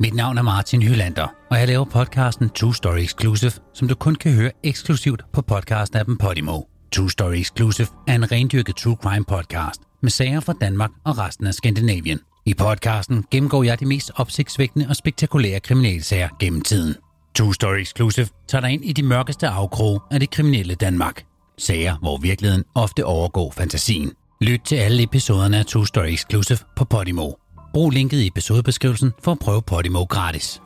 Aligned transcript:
Mit 0.00 0.14
navn 0.14 0.38
er 0.38 0.42
Martin 0.42 0.82
Hylander, 0.82 1.34
og 1.50 1.58
jeg 1.58 1.66
laver 1.68 1.84
podcasten 1.84 2.50
Two 2.50 2.72
Story 2.72 2.98
Exclusive, 2.98 3.52
som 3.74 3.88
du 3.88 3.94
kun 3.94 4.14
kan 4.14 4.32
høre 4.32 4.50
eksklusivt 4.62 5.22
på 5.32 5.42
podcast-appen 5.52 6.16
Podimo. 6.20 6.60
Two 6.92 7.08
Story 7.08 7.34
Exclusive 7.34 7.88
er 8.08 8.14
en 8.14 8.32
rendyrket 8.32 8.76
true 8.76 8.96
crime 9.02 9.24
podcast 9.24 9.80
med 10.02 10.10
sager 10.10 10.40
fra 10.40 10.54
Danmark 10.60 10.90
og 11.04 11.18
resten 11.18 11.46
af 11.46 11.54
Skandinavien. 11.54 12.20
I 12.46 12.54
podcasten 12.54 13.24
gennemgår 13.30 13.62
jeg 13.62 13.80
de 13.80 13.86
mest 13.86 14.10
opsigtsvækkende 14.16 14.86
og 14.88 14.96
spektakulære 14.96 15.60
kriminalsager 15.60 16.28
gennem 16.40 16.60
tiden. 16.60 16.94
Two 17.34 17.52
Story 17.52 17.78
Exclusive 17.78 18.28
tager 18.48 18.62
dig 18.62 18.70
ind 18.70 18.84
i 18.84 18.92
de 18.92 19.02
mørkeste 19.02 19.48
afkroge 19.48 20.00
af 20.10 20.20
det 20.20 20.30
kriminelle 20.30 20.74
Danmark. 20.74 21.24
Sager, 21.58 21.96
hvor 21.96 22.16
virkeligheden 22.16 22.64
ofte 22.74 23.04
overgår 23.04 23.50
fantasien. 23.50 24.12
Lyt 24.40 24.60
til 24.64 24.76
alle 24.76 25.02
episoderne 25.02 25.58
af 25.58 25.66
Two 25.66 25.84
Story 25.84 26.08
Exclusive 26.08 26.58
på 26.76 26.84
Podimo. 26.84 27.45
Brug 27.76 27.90
linket 27.90 28.18
i 28.18 28.26
episodebeskrivelsen 28.26 29.12
for 29.22 29.32
at 29.32 29.38
prøve 29.38 29.62
Podimo 29.62 30.04
gratis. 30.04 30.62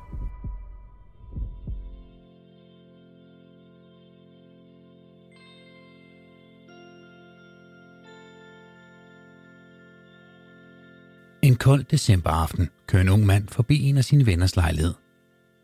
En 11.43 11.57
kold 11.57 11.85
decemberaften 11.85 12.71
kører 12.87 13.03
en 13.03 13.09
ung 13.09 13.27
mand 13.27 13.49
forbi 13.49 13.83
en 13.83 13.97
af 13.97 14.05
sine 14.05 14.27
venners 14.27 14.57
lejlighed. 14.57 14.95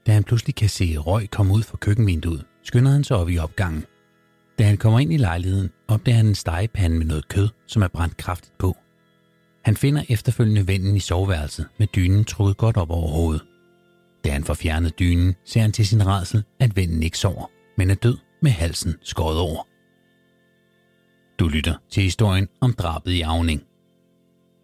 Da 0.06 0.12
han 0.12 0.24
pludselig 0.24 0.54
kan 0.54 0.68
se 0.68 0.96
røg 0.96 1.30
komme 1.30 1.54
ud 1.54 1.62
fra 1.62 1.76
køkkenvinduet, 1.76 2.44
skynder 2.62 2.92
han 2.92 3.04
sig 3.04 3.16
op 3.16 3.28
i 3.28 3.38
opgangen. 3.38 3.84
Da 4.58 4.64
han 4.64 4.76
kommer 4.76 4.98
ind 4.98 5.12
i 5.12 5.16
lejligheden, 5.16 5.70
opdager 5.88 6.16
han 6.16 6.26
en 6.26 6.34
stegepande 6.34 6.98
med 6.98 7.06
noget 7.06 7.28
kød, 7.28 7.48
som 7.66 7.82
er 7.82 7.88
brændt 7.88 8.16
kraftigt 8.16 8.58
på. 8.58 8.76
Han 9.66 9.76
finder 9.76 10.02
efterfølgende 10.08 10.68
vennen 10.68 10.96
i 10.96 11.00
soveværelset 11.00 11.66
med 11.78 11.86
dynen 11.86 12.24
trukket 12.24 12.56
godt 12.56 12.76
op 12.76 12.90
over 12.90 13.08
hovedet. 13.08 13.42
Da 14.24 14.30
han 14.30 14.44
får 14.44 14.54
fjernet 14.54 14.98
dynen, 14.98 15.34
ser 15.44 15.60
han 15.60 15.72
til 15.72 15.86
sin 15.86 16.06
redsel, 16.06 16.44
at 16.60 16.76
vennen 16.76 17.02
ikke 17.02 17.18
sover, 17.18 17.46
men 17.76 17.90
er 17.90 17.94
død 17.94 18.18
med 18.42 18.50
halsen 18.50 18.94
skåret 19.02 19.38
over. 19.38 19.66
Du 21.38 21.48
lytter 21.48 21.74
til 21.90 22.02
historien 22.02 22.48
om 22.60 22.72
drabet 22.72 23.10
i 23.10 23.20
Avning. 23.20 23.62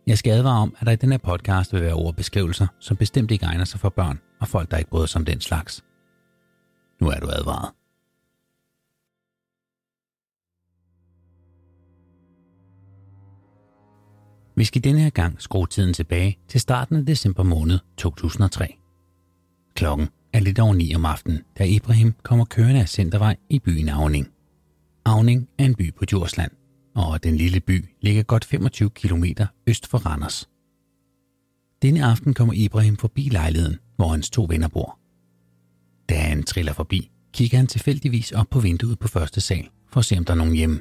Jeg 0.06 0.18
skal 0.18 0.32
advare 0.32 0.62
om, 0.62 0.74
at 0.78 0.86
der 0.86 0.92
i 0.92 0.96
den 0.96 1.10
her 1.10 1.18
podcast 1.18 1.72
vil 1.72 1.82
være 1.82 1.94
ordbeskrivelser, 1.94 2.66
som 2.80 2.96
bestemt 2.96 3.30
ikke 3.30 3.46
egner 3.46 3.64
sig 3.64 3.80
for 3.80 3.88
børn 3.88 4.20
og 4.40 4.48
folk, 4.48 4.70
der 4.70 4.76
ikke 4.76 4.90
bryder 4.90 5.06
sig 5.06 5.18
om 5.18 5.24
den 5.24 5.40
slags. 5.40 5.84
Nu 7.00 7.08
er 7.08 7.20
du 7.20 7.28
advaret. 7.28 7.81
Vi 14.54 14.64
skal 14.64 14.84
denne 14.84 15.00
her 15.00 15.10
gang 15.10 15.42
skrue 15.42 15.66
tiden 15.66 15.94
tilbage 15.94 16.38
til 16.48 16.60
starten 16.60 16.96
af 16.96 17.06
december 17.06 17.42
måned 17.42 17.78
2003. 17.96 18.76
Klokken 19.74 20.08
er 20.32 20.40
lidt 20.40 20.58
over 20.58 20.74
9 20.74 20.94
om 20.94 21.04
aftenen, 21.04 21.42
da 21.58 21.64
Ibrahim 21.64 22.14
kommer 22.22 22.44
kørende 22.44 22.80
af 22.80 22.88
Centervej 22.88 23.36
i 23.48 23.58
byen 23.58 23.88
Avning. 23.88 24.28
Avning 25.04 25.48
er 25.58 25.64
en 25.64 25.74
by 25.74 25.94
på 25.94 26.04
Djursland, 26.04 26.50
og 26.94 27.24
den 27.24 27.36
lille 27.36 27.60
by 27.60 27.84
ligger 28.00 28.22
godt 28.22 28.44
25 28.44 28.90
km 28.90 29.24
øst 29.66 29.86
for 29.86 29.98
Randers. 29.98 30.48
Denne 31.82 32.04
aften 32.04 32.34
kommer 32.34 32.54
Ibrahim 32.54 32.96
forbi 32.96 33.28
lejligheden, 33.28 33.78
hvor 33.96 34.08
hans 34.08 34.30
to 34.30 34.46
venner 34.48 34.68
bor. 34.68 34.98
Da 36.08 36.14
han 36.14 36.42
triller 36.42 36.72
forbi, 36.72 37.10
kigger 37.32 37.58
han 37.58 37.66
tilfældigvis 37.66 38.32
op 38.32 38.46
på 38.50 38.60
vinduet 38.60 38.98
på 38.98 39.08
første 39.08 39.40
sal 39.40 39.68
for 39.88 40.00
at 40.00 40.04
se, 40.04 40.18
om 40.18 40.24
der 40.24 40.32
er 40.32 40.36
nogen 40.36 40.54
hjemme. 40.54 40.80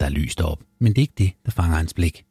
Der 0.00 0.06
er 0.06 0.10
lys 0.10 0.34
op, 0.36 0.62
men 0.80 0.92
det 0.92 0.98
er 0.98 1.02
ikke 1.02 1.14
det, 1.18 1.32
der 1.46 1.50
fanger 1.50 1.76
hans 1.76 1.94
blik. 1.94 2.24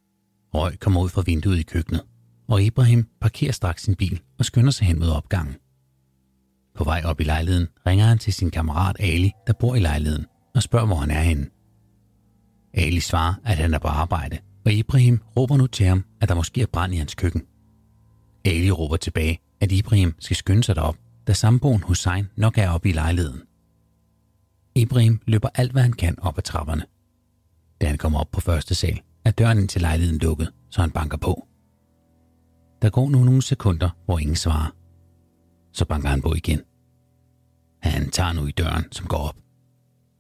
Røg 0.54 0.80
kommer 0.80 1.02
ud 1.02 1.10
fra 1.10 1.24
vinduet 1.26 1.60
i 1.60 1.64
køkkenet, 1.64 2.04
og 2.48 2.64
Ibrahim 2.64 3.08
parkerer 3.22 3.52
straks 3.52 3.84
sin 3.84 3.96
bil 3.96 4.22
og 4.40 4.46
skynder 4.46 4.72
sig 4.72 4.88
hen 4.88 5.00
mod 5.00 5.10
opgangen. 5.10 5.56
På 6.76 6.84
vej 6.84 7.02
op 7.06 7.22
i 7.22 7.24
lejligheden 7.24 7.68
ringer 7.88 8.06
han 8.06 8.18
til 8.18 8.34
sin 8.34 8.52
kammerat 8.52 8.96
Ali, 9.00 9.32
der 9.48 9.54
bor 9.54 9.76
i 9.76 9.80
lejligheden, 9.80 10.26
og 10.56 10.64
spørger, 10.64 10.86
hvor 10.86 10.96
han 10.96 11.12
er 11.12 11.22
henne. 11.22 11.48
Ali 12.74 13.00
svarer, 13.00 13.34
at 13.46 13.58
han 13.58 13.74
er 13.74 13.80
på 13.80 13.88
arbejde, 13.88 14.38
og 14.66 14.74
Ibrahim 14.74 15.22
råber 15.38 15.58
nu 15.58 15.68
til 15.68 15.86
ham, 15.86 16.06
at 16.22 16.30
der 16.30 16.36
måske 16.36 16.62
er 16.62 16.66
brand 16.66 16.94
i 16.94 16.98
hans 16.98 17.16
køkken. 17.16 17.42
Ali 18.46 18.72
råber 18.72 18.98
tilbage, 18.98 19.40
at 19.62 19.72
Ibrahim 19.72 20.16
skal 20.20 20.36
skynde 20.36 20.64
sig 20.64 20.76
derop, 20.76 20.96
da 21.28 21.34
samboen 21.34 21.84
Hussein 21.84 22.28
nok 22.36 22.58
er 22.58 22.70
oppe 22.70 22.90
i 22.90 22.92
lejligheden. 22.92 23.42
Ibrahim 24.76 25.22
løber 25.26 25.50
alt, 25.56 25.72
hvad 25.72 25.82
han 25.82 25.94
kan 25.94 26.20
op 26.20 26.38
ad 26.38 26.44
trapperne. 26.44 26.84
Da 27.82 27.88
han 27.88 27.98
kommer 27.98 28.20
op 28.20 28.32
på 28.32 28.42
første 28.42 28.76
sal, 28.76 29.02
er 29.28 29.32
døren 29.32 29.60
ind 29.60 29.70
til 29.70 29.82
lejligheden 29.82 30.20
lukket, 30.20 30.52
så 30.72 30.82
han 30.82 30.92
banker 30.92 31.18
på. 31.18 31.48
Der 32.82 32.90
går 32.90 33.10
nu 33.10 33.24
nogle 33.24 33.42
sekunder, 33.42 33.90
hvor 34.06 34.20
ingen 34.20 34.36
svarer. 34.36 34.76
Så 35.74 35.86
banker 35.86 36.10
han 36.10 36.22
på 36.22 36.34
igen. 36.34 36.62
Han 37.82 38.10
tager 38.10 38.34
nu 38.34 38.48
i 38.48 38.52
døren, 38.52 38.86
som 38.92 39.08
går 39.08 39.18
op. 39.18 39.36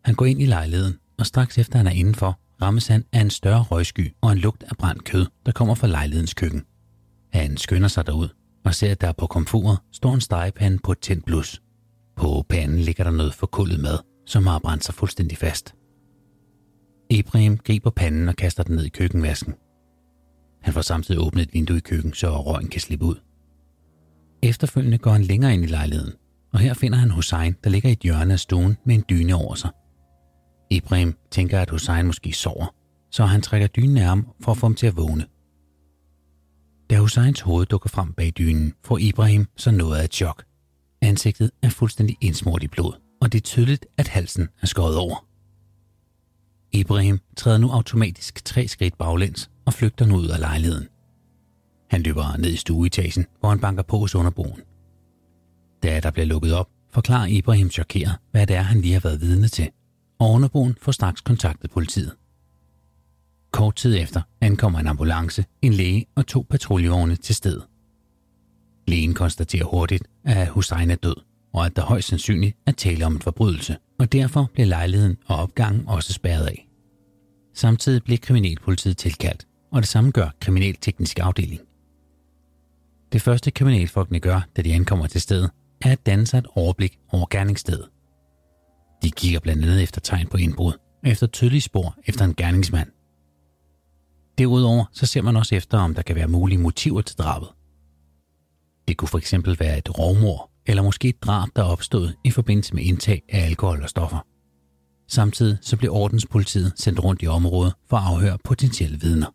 Han 0.06 0.16
går 0.16 0.26
ind 0.26 0.42
i 0.42 0.46
lejligheden, 0.46 0.98
og 1.20 1.26
straks 1.26 1.58
efter 1.58 1.78
han 1.78 1.88
er 1.88 1.92
indenfor, 1.92 2.40
rammes 2.62 2.88
han 2.88 3.06
af 3.14 3.22
en 3.22 3.30
større 3.30 3.64
røgsky 3.64 4.14
og 4.22 4.32
en 4.32 4.38
lugt 4.38 4.64
af 4.64 4.78
brændt 4.78 5.04
kød, 5.04 5.26
der 5.46 5.52
kommer 5.52 5.76
fra 5.76 5.88
lejlighedens 5.88 6.34
køkken. 6.34 6.66
Han 7.34 7.58
skynder 7.58 7.88
sig 7.88 8.06
derud 8.06 8.30
og 8.66 8.76
ser, 8.76 8.92
at 8.92 9.02
der 9.02 9.12
på 9.12 9.28
komfuret 9.28 9.80
står 9.92 10.14
en 10.14 10.22
stegepande 10.22 10.78
på 10.78 10.92
et 10.92 11.00
tændt 11.00 11.26
blus. 11.26 11.62
På 12.16 12.46
panden 12.50 12.80
ligger 12.80 13.04
der 13.04 13.12
noget 13.12 13.34
forkullet 13.34 13.80
mad, 13.80 14.00
som 14.26 14.48
har 14.48 14.60
brændt 14.60 14.86
sig 14.86 14.96
fuldstændig 14.96 15.38
fast. 15.38 15.76
Ibrahim 17.10 17.58
griber 17.58 17.90
panden 17.90 18.30
og 18.30 18.36
kaster 18.36 18.64
den 18.64 18.76
ned 18.76 18.86
i 18.86 18.90
køkkenvasken. 18.90 19.54
Han 20.62 20.74
får 20.74 20.82
samtidig 20.82 21.22
åbnet 21.22 21.42
et 21.42 21.54
vindue 21.54 21.78
i 21.78 21.80
køkken, 21.80 22.14
så 22.14 22.42
røgen 22.42 22.68
kan 22.68 22.82
slippe 22.82 23.06
ud. 23.06 23.16
Efterfølgende 24.44 24.98
går 24.98 25.12
han 25.12 25.24
længere 25.24 25.54
ind 25.54 25.64
i 25.64 25.68
lejligheden, 25.68 26.14
og 26.54 26.60
her 26.60 26.74
finder 26.74 26.98
han 26.98 27.12
Hussein, 27.12 27.56
der 27.64 27.70
ligger 27.70 27.90
i 27.90 27.92
et 27.92 28.00
hjørne 28.00 28.34
af 28.34 28.40
stuen 28.40 28.78
med 28.86 28.96
en 28.96 29.04
dyne 29.10 29.36
over 29.36 29.56
sig. 29.56 29.70
Ibrahim 30.70 31.16
tænker, 31.32 31.60
at 31.62 31.70
Hussein 31.70 32.06
måske 32.06 32.34
sover, 32.34 32.76
så 33.12 33.26
han 33.26 33.42
trækker 33.42 33.68
dynen 33.68 33.98
af 33.98 34.04
ham 34.04 34.28
for 34.42 34.52
at 34.52 34.58
få 34.58 34.66
ham 34.66 34.76
til 34.76 34.88
at 34.88 34.98
vågne. 34.98 35.26
Da 36.90 37.00
Husseins 37.00 37.42
hoved 37.42 37.66
dukker 37.66 37.90
frem 37.90 38.14
bag 38.14 38.34
dynen, 38.38 38.74
får 38.86 38.98
Ibrahim 38.98 39.48
så 39.58 39.72
noget 39.72 40.00
af 40.00 40.04
et 40.04 40.14
chok. 40.14 40.44
Ansigtet 41.02 41.52
er 41.62 41.70
fuldstændig 41.70 42.18
indsmurt 42.22 42.64
i 42.64 42.68
blod, 42.68 42.94
og 43.22 43.32
det 43.32 43.38
er 43.38 43.44
tydeligt, 43.44 43.86
at 43.98 44.08
halsen 44.08 44.50
er 44.62 44.68
skåret 44.68 44.98
over. 44.98 45.27
Ibrahim 46.72 47.20
træder 47.38 47.58
nu 47.58 47.70
automatisk 47.70 48.46
tre 48.46 48.68
skridt 48.68 48.98
baglæns 48.98 49.50
og 49.66 49.74
flygter 49.74 50.06
nu 50.06 50.16
ud 50.16 50.28
af 50.28 50.40
lejligheden. 50.40 50.88
Han 51.90 52.02
løber 52.02 52.38
ned 52.38 52.50
i 52.50 52.56
stueetagen, 52.56 53.26
hvor 53.40 53.50
han 53.50 53.60
banker 53.60 53.84
på 53.84 53.98
hos 53.98 54.16
underboen. 54.16 54.62
Da 55.84 56.00
der 56.00 56.12
bliver 56.12 56.26
lukket 56.26 56.54
op, 56.54 56.70
forklarer 56.92 57.26
Ibrahim 57.26 57.70
chokeret, 57.70 58.16
hvad 58.32 58.48
det 58.48 58.56
er, 58.56 58.62
han 58.62 58.82
lige 58.82 58.94
har 58.94 59.00
været 59.00 59.22
vidne 59.22 59.48
til, 59.48 59.70
og 60.20 60.32
underboen 60.32 60.76
får 60.82 60.92
straks 60.92 61.22
kontaktet 61.22 61.72
politiet. 61.72 62.16
Kort 63.52 63.76
tid 63.76 63.98
efter 63.98 64.22
ankommer 64.42 64.80
en 64.80 64.88
ambulance, 64.88 65.46
en 65.62 65.74
læge 65.74 66.06
og 66.16 66.28
to 66.28 66.46
patruljevogne 66.50 67.16
til 67.16 67.36
stedet. 67.36 67.64
Lægen 68.88 69.14
konstaterer 69.14 69.66
hurtigt, 69.66 70.04
at 70.24 70.48
Hussein 70.48 70.92
er 70.92 70.96
død, 70.96 71.16
og 71.54 71.66
at 71.66 71.76
der 71.76 71.82
højst 71.82 72.08
sandsynligt 72.08 72.58
er 72.66 72.72
tale 72.72 73.06
om 73.06 73.16
en 73.16 73.22
forbrydelse, 73.22 73.78
og 74.00 74.12
derfor 74.12 74.50
blev 74.54 74.68
lejligheden 74.68 75.18
og 75.26 75.36
opgangen 75.36 75.88
også 75.88 76.14
spærret 76.14 76.46
af. 76.46 76.68
Samtidig 77.54 78.04
blev 78.04 78.18
kriminalpolitiet 78.18 78.98
tilkaldt, 78.98 79.48
og 79.72 79.82
det 79.82 79.90
samme 79.90 80.12
gør 80.12 80.30
kriminalteknisk 80.40 81.20
afdeling. 81.20 81.62
Det 83.12 83.22
første 83.22 83.52
kriminalfolkene 83.52 84.20
gør, 84.20 84.42
da 84.58 84.62
de 84.62 84.74
ankommer 84.74 85.08
til 85.08 85.22
stedet, 85.22 85.50
er 85.82 85.92
at 85.92 86.06
danne 86.06 86.28
sig 86.28 86.38
et 86.38 86.48
overblik 86.56 87.00
over 87.12 87.26
gerningsstedet. 87.30 87.90
De 89.04 89.12
kigger 89.12 89.40
blandt 89.40 89.64
andet 89.64 89.84
efter 89.84 90.02
tegn 90.02 90.28
på 90.28 90.38
indbrud, 90.38 90.74
og 91.04 91.10
efter 91.10 91.28
tydelige 91.28 91.62
spor 91.62 91.96
efter 92.06 92.26
en 92.26 92.36
gerningsmand. 92.36 92.90
Derudover 94.38 94.86
så 94.92 95.06
ser 95.06 95.22
man 95.22 95.36
også 95.36 95.56
efter, 95.56 95.78
om 95.78 95.96
der 95.96 96.02
kan 96.02 96.16
være 96.16 96.28
mulige 96.28 96.58
motiver 96.58 97.02
til 97.02 97.18
drabet. 97.18 97.50
Det 98.88 98.98
kunne 98.98 99.10
for 99.10 99.18
eksempel 99.18 99.60
være 99.60 99.78
et 99.78 100.00
rovmor, 100.00 100.52
eller 100.68 100.84
måske 100.84 101.10
et 101.10 101.24
drab, 101.24 101.48
der 101.56 101.64
opstod 101.64 102.14
i 102.24 102.32
forbindelse 102.32 102.76
med 102.76 102.84
indtag 102.84 103.22
af 103.30 103.46
alkohol 103.46 103.82
og 103.84 103.90
stoffer. 103.90 104.26
Samtidig 105.08 105.58
så 105.62 105.78
blev 105.78 105.92
ordenspolitiet 105.92 106.74
sendt 106.76 107.04
rundt 107.04 107.24
i 107.24 107.28
området 107.28 107.74
for 107.90 107.98
at 107.98 108.04
afhøre 108.04 108.38
potentielle 108.44 109.00
vidner. 109.00 109.28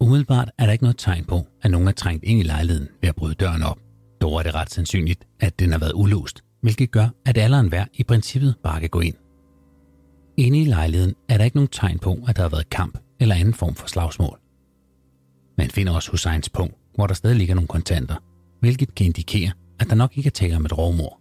Umiddelbart 0.00 0.50
er 0.58 0.66
der 0.66 0.72
ikke 0.72 0.84
noget 0.84 0.98
tegn 0.98 1.24
på, 1.24 1.46
at 1.62 1.70
nogen 1.70 1.88
er 1.88 1.92
trængt 1.92 2.24
ind 2.24 2.40
i 2.40 2.42
lejligheden 2.42 2.88
ved 3.00 3.08
at 3.08 3.16
bryde 3.16 3.34
døren 3.34 3.62
op. 3.62 3.78
Dog 4.20 4.38
er 4.38 4.42
det 4.42 4.54
ret 4.54 4.70
sandsynligt, 4.70 5.24
at 5.40 5.58
den 5.58 5.72
har 5.72 5.78
været 5.78 5.92
ulåst, 5.94 6.40
hvilket 6.62 6.90
gør, 6.90 7.08
at 7.26 7.38
alle 7.38 7.68
hver 7.68 7.84
i 7.94 8.04
princippet 8.04 8.54
bare 8.62 8.80
kan 8.80 8.88
gå 8.88 9.00
ind. 9.00 9.14
Inde 10.36 10.60
i 10.62 10.64
lejligheden 10.64 11.14
er 11.28 11.36
der 11.36 11.44
ikke 11.44 11.56
nogen 11.56 11.68
tegn 11.68 11.98
på, 11.98 12.18
at 12.28 12.36
der 12.36 12.42
har 12.42 12.48
været 12.48 12.70
kamp 12.70 12.98
eller 13.20 13.34
anden 13.34 13.54
form 13.54 13.74
for 13.74 13.86
slagsmål. 13.86 14.38
Man 15.58 15.70
finder 15.70 15.92
også 15.92 16.10
Husseins 16.10 16.48
punkt, 16.48 16.74
hvor 16.94 17.06
der 17.06 17.14
stadig 17.14 17.36
ligger 17.36 17.54
nogle 17.54 17.68
kontanter, 17.68 18.16
hvilket 18.60 18.94
kan 18.94 19.06
indikere, 19.06 19.52
at 19.80 19.90
der 19.90 19.94
nok 19.94 20.16
ikke 20.16 20.26
er 20.26 20.30
tale 20.30 20.56
om 20.56 20.64
et 20.64 20.78
rovmor. 20.78 21.20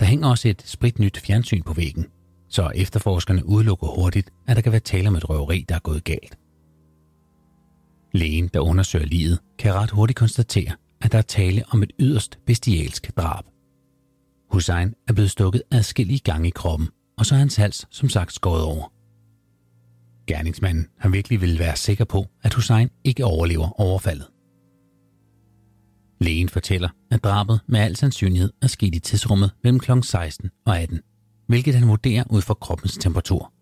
Der 0.00 0.06
hænger 0.06 0.28
også 0.28 0.48
et 0.48 0.62
spritnyt 0.66 1.18
fjernsyn 1.18 1.62
på 1.62 1.72
væggen, 1.72 2.06
så 2.48 2.70
efterforskerne 2.74 3.46
udelukker 3.46 3.86
hurtigt, 3.86 4.30
at 4.46 4.56
der 4.56 4.62
kan 4.62 4.72
være 4.72 4.80
tale 4.80 5.08
om 5.08 5.16
et 5.16 5.28
røveri, 5.28 5.64
der 5.68 5.74
er 5.74 5.78
gået 5.78 6.04
galt. 6.04 6.38
Lægen, 8.14 8.50
der 8.54 8.60
undersøger 8.60 9.06
livet, 9.06 9.38
kan 9.58 9.74
ret 9.74 9.90
hurtigt 9.90 10.18
konstatere, 10.18 10.72
at 11.00 11.12
der 11.12 11.18
er 11.18 11.22
tale 11.22 11.64
om 11.70 11.82
et 11.82 11.92
yderst 11.98 12.38
bestialsk 12.46 13.16
drab. 13.16 13.44
Hussein 14.50 14.94
er 15.08 15.12
blevet 15.12 15.30
stukket 15.30 15.62
adskillige 15.70 16.18
gange 16.18 16.48
i 16.48 16.52
kroppen, 16.54 16.88
og 17.18 17.26
så 17.26 17.34
er 17.34 17.38
hans 17.38 17.56
hals 17.56 17.86
som 17.90 18.08
sagt 18.08 18.32
skåret 18.32 18.64
over. 18.64 18.92
Gerningsmanden 20.26 20.86
har 20.98 21.08
virkelig 21.08 21.40
vil 21.40 21.58
være 21.58 21.76
sikker 21.76 22.04
på, 22.04 22.26
at 22.42 22.54
Hussein 22.54 22.90
ikke 23.04 23.24
overlever 23.24 23.80
overfaldet. 23.80 24.26
Lægen 26.22 26.48
fortæller, 26.48 26.88
at 27.10 27.24
drabet 27.24 27.60
med 27.66 27.80
al 27.80 27.96
sandsynlighed 27.96 28.52
er 28.62 28.66
sket 28.66 28.94
i 28.94 28.98
tidsrummet 28.98 29.50
mellem 29.64 29.80
kl. 29.80 29.90
16 30.02 30.50
og 30.66 30.78
18, 30.80 31.00
hvilket 31.46 31.74
han 31.74 31.88
vurderer 31.88 32.24
ud 32.30 32.42
fra 32.42 32.54
kroppens 32.54 32.98
temperatur. 32.98 33.52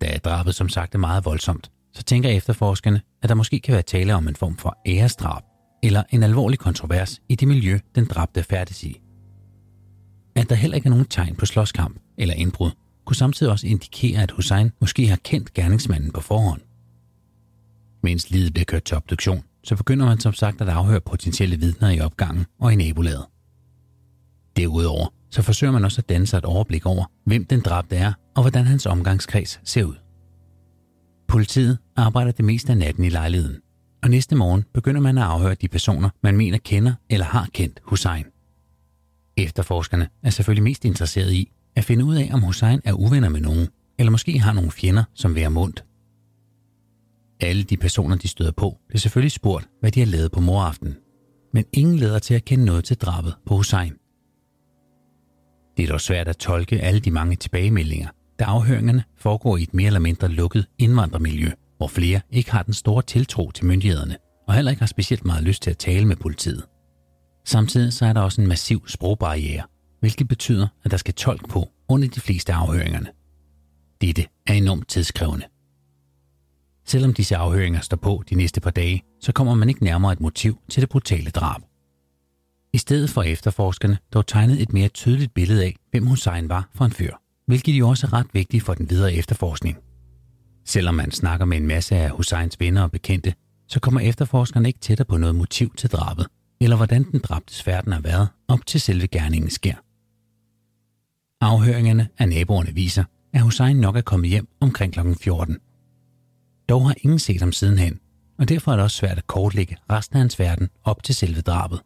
Da 0.00 0.18
drabet 0.24 0.54
som 0.54 0.68
sagt 0.68 0.94
er 0.94 0.98
meget 0.98 1.24
voldsomt, 1.24 1.70
så 1.92 2.02
tænker 2.02 2.28
efterforskerne, 2.28 3.00
at 3.22 3.28
der 3.28 3.34
måske 3.34 3.60
kan 3.60 3.72
være 3.72 3.82
tale 3.82 4.14
om 4.14 4.28
en 4.28 4.36
form 4.36 4.56
for 4.56 4.78
æresdrab 4.86 5.42
eller 5.82 6.02
en 6.10 6.22
alvorlig 6.22 6.58
kontrovers 6.58 7.20
i 7.28 7.34
det 7.34 7.48
miljø, 7.48 7.78
den 7.94 8.04
dræbte 8.04 8.42
færdes 8.42 8.84
i. 8.84 9.00
At 10.34 10.48
der 10.48 10.54
heller 10.54 10.74
ikke 10.74 10.86
er 10.86 10.90
nogen 10.90 11.04
tegn 11.04 11.36
på 11.36 11.46
slåskamp 11.46 12.00
eller 12.18 12.34
indbrud, 12.34 12.70
kunne 13.04 13.16
samtidig 13.16 13.52
også 13.52 13.66
indikere, 13.66 14.22
at 14.22 14.30
Hussein 14.30 14.70
måske 14.80 15.08
har 15.08 15.16
kendt 15.16 15.54
gerningsmanden 15.54 16.12
på 16.12 16.20
forhånd. 16.20 16.60
Mens 18.02 18.30
livet 18.30 18.52
bliver 18.52 18.64
kørt 18.64 18.84
til 18.84 18.96
obduktion, 18.96 19.42
så 19.64 19.76
begynder 19.76 20.06
man 20.06 20.20
som 20.20 20.32
sagt 20.32 20.60
at 20.60 20.68
afhøre 20.68 21.00
potentielle 21.00 21.56
vidner 21.56 21.90
i 21.90 22.00
opgangen 22.00 22.46
og 22.60 22.72
i 22.72 22.76
nabolaget. 22.76 23.24
Derudover 24.56 25.06
så 25.30 25.42
forsøger 25.42 25.72
man 25.72 25.84
også 25.84 26.00
at 26.00 26.08
danne 26.08 26.26
sig 26.26 26.38
et 26.38 26.44
overblik 26.44 26.86
over, 26.86 27.04
hvem 27.24 27.44
den 27.44 27.60
dræbte 27.60 27.96
er 27.96 28.12
og 28.36 28.42
hvordan 28.42 28.64
hans 28.64 28.86
omgangskreds 28.86 29.60
ser 29.64 29.84
ud. 29.84 29.94
Politiet 31.28 31.78
arbejder 31.96 32.32
det 32.32 32.44
meste 32.44 32.72
af 32.72 32.78
natten 32.78 33.04
i 33.04 33.08
lejligheden, 33.08 33.60
og 34.02 34.10
næste 34.10 34.36
morgen 34.36 34.64
begynder 34.74 35.00
man 35.00 35.18
at 35.18 35.24
afhøre 35.24 35.54
de 35.54 35.68
personer, 35.68 36.08
man 36.22 36.36
mener 36.36 36.58
kender 36.58 36.94
eller 37.10 37.26
har 37.26 37.48
kendt 37.52 37.80
Hussein. 37.82 38.24
Efterforskerne 39.36 40.08
er 40.22 40.30
selvfølgelig 40.30 40.62
mest 40.62 40.84
interesseret 40.84 41.32
i 41.32 41.52
at 41.76 41.84
finde 41.84 42.04
ud 42.04 42.16
af, 42.16 42.30
om 42.32 42.40
Hussein 42.40 42.80
er 42.84 42.92
uvenner 42.92 43.28
med 43.28 43.40
nogen, 43.40 43.68
eller 43.98 44.10
måske 44.10 44.38
har 44.38 44.52
nogle 44.52 44.70
fjender, 44.70 45.04
som 45.14 45.34
vil 45.34 45.50
mundt. 45.50 45.84
Alle 47.42 47.62
de 47.62 47.76
personer, 47.76 48.16
de 48.16 48.28
støder 48.28 48.52
på, 48.52 48.78
bliver 48.88 49.00
selvfølgelig 49.00 49.32
spurgt, 49.32 49.68
hvad 49.80 49.92
de 49.92 50.00
har 50.00 50.06
lavet 50.06 50.32
på 50.32 50.40
moraften. 50.40 50.96
Men 51.52 51.64
ingen 51.72 51.96
leder 51.96 52.18
til 52.18 52.34
at 52.34 52.44
kende 52.44 52.64
noget 52.64 52.84
til 52.84 52.96
drabet 52.96 53.34
på 53.46 53.56
Hussein. 53.56 53.92
Det 55.76 55.82
er 55.82 55.88
dog 55.88 56.00
svært 56.00 56.28
at 56.28 56.36
tolke 56.36 56.80
alle 56.80 57.00
de 57.00 57.10
mange 57.10 57.36
tilbagemeldinger, 57.36 58.08
da 58.38 58.44
afhøringerne 58.44 59.04
foregår 59.16 59.56
i 59.56 59.62
et 59.62 59.74
mere 59.74 59.86
eller 59.86 60.00
mindre 60.00 60.28
lukket 60.28 60.66
indvandrermiljø, 60.78 61.50
hvor 61.76 61.86
flere 61.86 62.20
ikke 62.30 62.52
har 62.52 62.62
den 62.62 62.74
store 62.74 63.02
tiltro 63.02 63.50
til 63.50 63.66
myndighederne, 63.66 64.16
og 64.48 64.54
heller 64.54 64.70
ikke 64.70 64.82
har 64.82 64.86
specielt 64.86 65.24
meget 65.24 65.44
lyst 65.44 65.62
til 65.62 65.70
at 65.70 65.78
tale 65.78 66.06
med 66.06 66.16
politiet. 66.16 66.64
Samtidig 67.44 67.92
så 67.92 68.06
er 68.06 68.12
der 68.12 68.20
også 68.20 68.40
en 68.40 68.48
massiv 68.48 68.88
sprogbarriere, 68.88 69.62
hvilket 70.00 70.28
betyder, 70.28 70.68
at 70.84 70.90
der 70.90 70.96
skal 70.96 71.14
tolk 71.14 71.48
på 71.48 71.68
under 71.88 72.08
de 72.08 72.20
fleste 72.20 72.52
afhøringerne. 72.52 73.08
Dette 74.00 74.26
er 74.46 74.54
enormt 74.54 74.88
tidskrævende. 74.88 75.44
Selvom 76.84 77.14
disse 77.14 77.36
afhøringer 77.36 77.80
står 77.80 77.96
på 77.96 78.22
de 78.30 78.34
næste 78.34 78.60
par 78.60 78.70
dage, 78.70 79.02
så 79.20 79.32
kommer 79.32 79.54
man 79.54 79.68
ikke 79.68 79.84
nærmere 79.84 80.12
et 80.12 80.20
motiv 80.20 80.58
til 80.68 80.80
det 80.80 80.88
brutale 80.88 81.30
drab. 81.30 81.60
I 82.72 82.78
stedet 82.78 83.10
for 83.10 83.22
efterforskerne 83.22 83.98
dog 84.14 84.26
tegnet 84.26 84.62
et 84.62 84.72
mere 84.72 84.88
tydeligt 84.88 85.34
billede 85.34 85.64
af, 85.64 85.76
hvem 85.90 86.06
Hussein 86.06 86.48
var 86.48 86.68
for 86.74 86.84
en 86.84 86.92
fyr, 86.92 87.14
hvilket 87.46 87.72
jo 87.72 87.88
også 87.88 88.06
er 88.06 88.12
ret 88.12 88.26
vigtigt 88.32 88.64
for 88.64 88.74
den 88.74 88.90
videre 88.90 89.14
efterforskning. 89.14 89.76
Selvom 90.64 90.94
man 90.94 91.10
snakker 91.10 91.46
med 91.46 91.56
en 91.56 91.66
masse 91.66 91.96
af 91.96 92.10
Husseins 92.10 92.60
venner 92.60 92.82
og 92.82 92.90
bekendte, 92.90 93.34
så 93.68 93.80
kommer 93.80 94.00
efterforskerne 94.00 94.68
ikke 94.68 94.80
tættere 94.80 95.06
på 95.06 95.16
noget 95.16 95.34
motiv 95.34 95.74
til 95.76 95.90
drabet, 95.90 96.26
eller 96.60 96.76
hvordan 96.76 97.02
den 97.02 97.20
dræbtes 97.20 97.62
færden 97.62 97.92
har 97.92 98.00
været 98.00 98.28
op 98.48 98.66
til 98.66 98.80
selve 98.80 99.06
gerningen 99.06 99.50
sker. 99.50 99.74
Afhøringerne 101.40 102.08
af 102.18 102.28
naboerne 102.28 102.74
viser, 102.74 103.04
at 103.32 103.40
Hussein 103.40 103.76
nok 103.76 103.96
er 103.96 104.00
kommet 104.00 104.30
hjem 104.30 104.48
omkring 104.60 104.92
kl. 104.92 105.00
14. 105.20 105.58
Dog 106.72 106.86
har 106.86 106.94
ingen 107.02 107.18
set 107.18 107.40
ham 107.40 107.52
sidenhen, 107.52 108.00
og 108.38 108.48
derfor 108.48 108.72
er 108.72 108.76
det 108.76 108.84
også 108.84 108.96
svært 108.96 109.18
at 109.18 109.26
kortlægge 109.26 109.76
resten 109.90 110.16
af 110.16 110.20
hans 110.20 110.38
verden 110.38 110.68
op 110.84 111.02
til 111.02 111.14
selve 111.14 111.40
drabet. 111.40 111.80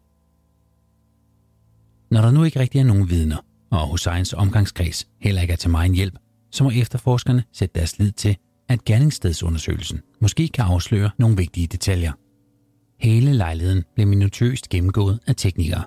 Når 2.11 2.21
der 2.21 2.31
nu 2.31 2.45
ikke 2.45 2.61
rigtig 2.61 2.79
er 2.79 2.85
nogen 2.85 3.11
vidner, 3.11 3.37
og 3.71 3.89
Husseins 3.89 4.33
omgangskreds 4.33 5.07
heller 5.21 5.43
ikke 5.43 5.53
er 5.53 5.57
til 5.57 5.71
mig 5.71 5.87
en 5.87 5.95
hjælp, 5.95 6.15
så 6.53 6.65
må 6.65 6.71
efterforskerne 6.71 7.45
sætte 7.53 7.79
deres 7.79 7.99
lid 7.99 8.13
til, 8.13 8.37
at 8.69 8.85
gerningsstedsundersøgelsen 8.85 10.01
måske 10.21 10.49
kan 10.49 10.65
afsløre 10.65 11.11
nogle 11.19 11.37
vigtige 11.37 11.67
detaljer. 11.67 12.13
Hele 13.01 13.33
lejligheden 13.33 13.85
blev 13.95 14.07
minutiøst 14.07 14.69
gennemgået 14.69 15.21
af 15.27 15.37
teknikere. 15.37 15.85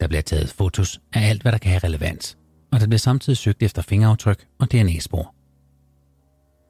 Der 0.00 0.08
bliver 0.08 0.22
taget 0.22 0.48
fotos 0.48 1.00
af 1.12 1.28
alt, 1.28 1.42
hvad 1.42 1.52
der 1.52 1.58
kan 1.58 1.70
have 1.70 1.84
relevans, 1.84 2.38
og 2.72 2.80
der 2.80 2.86
bliver 2.86 2.98
samtidig 2.98 3.36
søgt 3.36 3.62
efter 3.62 3.82
fingeraftryk 3.82 4.46
og 4.58 4.72
DNA-spor. 4.72 5.37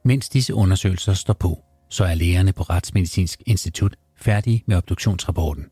Mens 0.08 0.28
disse 0.28 0.54
undersøgelser 0.54 1.14
står 1.14 1.34
på, 1.34 1.64
så 1.90 2.04
er 2.04 2.14
lægerne 2.14 2.52
på 2.52 2.62
Retsmedicinsk 2.62 3.42
Institut 3.46 3.96
færdige 4.16 4.64
med 4.66 4.76
obduktionsrapporten. 4.76 5.64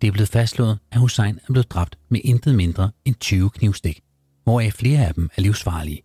Det 0.00 0.08
er 0.08 0.12
blevet 0.12 0.28
fastslået, 0.28 0.78
at 0.92 1.00
Hussein 1.00 1.38
er 1.48 1.52
blevet 1.52 1.70
dræbt 1.70 1.98
med 2.08 2.20
intet 2.24 2.54
mindre 2.54 2.90
end 3.04 3.14
20 3.14 3.50
knivstik, 3.50 4.00
hvoraf 4.44 4.72
flere 4.72 5.06
af 5.06 5.14
dem 5.14 5.30
er 5.36 5.42
livsfarlige. 5.42 6.02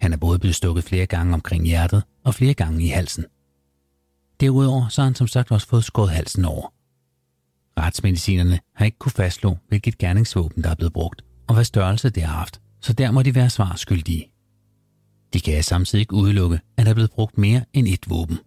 Han 0.00 0.12
er 0.12 0.16
både 0.16 0.38
blevet 0.38 0.54
stukket 0.54 0.84
flere 0.84 1.06
gange 1.06 1.34
omkring 1.34 1.66
hjertet 1.66 2.02
og 2.24 2.34
flere 2.34 2.54
gange 2.54 2.84
i 2.84 2.88
halsen. 2.88 3.24
Derudover 4.40 4.88
så 4.88 5.00
har 5.00 5.06
han 5.06 5.14
som 5.14 5.26
sagt 5.26 5.50
også 5.50 5.66
fået 5.66 5.84
skåret 5.84 6.10
halsen 6.10 6.44
over. 6.44 6.72
Retsmedicinerne 7.80 8.60
har 8.74 8.84
ikke 8.84 8.98
kunne 8.98 9.12
fastslå, 9.12 9.56
hvilket 9.68 9.98
gerningsvåben 9.98 10.62
der 10.64 10.70
er 10.70 10.74
blevet 10.74 10.92
brugt, 10.92 11.22
og 11.48 11.54
hvad 11.54 11.64
størrelse 11.64 12.10
det 12.10 12.22
har 12.22 12.38
haft, 12.38 12.60
så 12.80 12.92
der 12.92 13.10
må 13.10 13.22
de 13.22 13.34
være 13.34 13.50
svarskyldige. 13.50 14.31
De 15.32 15.40
kan 15.40 15.62
samtidig 15.62 16.00
ikke 16.00 16.14
udelukke, 16.14 16.60
at 16.76 16.84
der 16.86 16.90
er 16.90 16.94
blevet 16.94 17.10
brugt 17.10 17.38
mere 17.38 17.64
end 17.72 17.88
et 17.88 18.10
våben. 18.10 18.38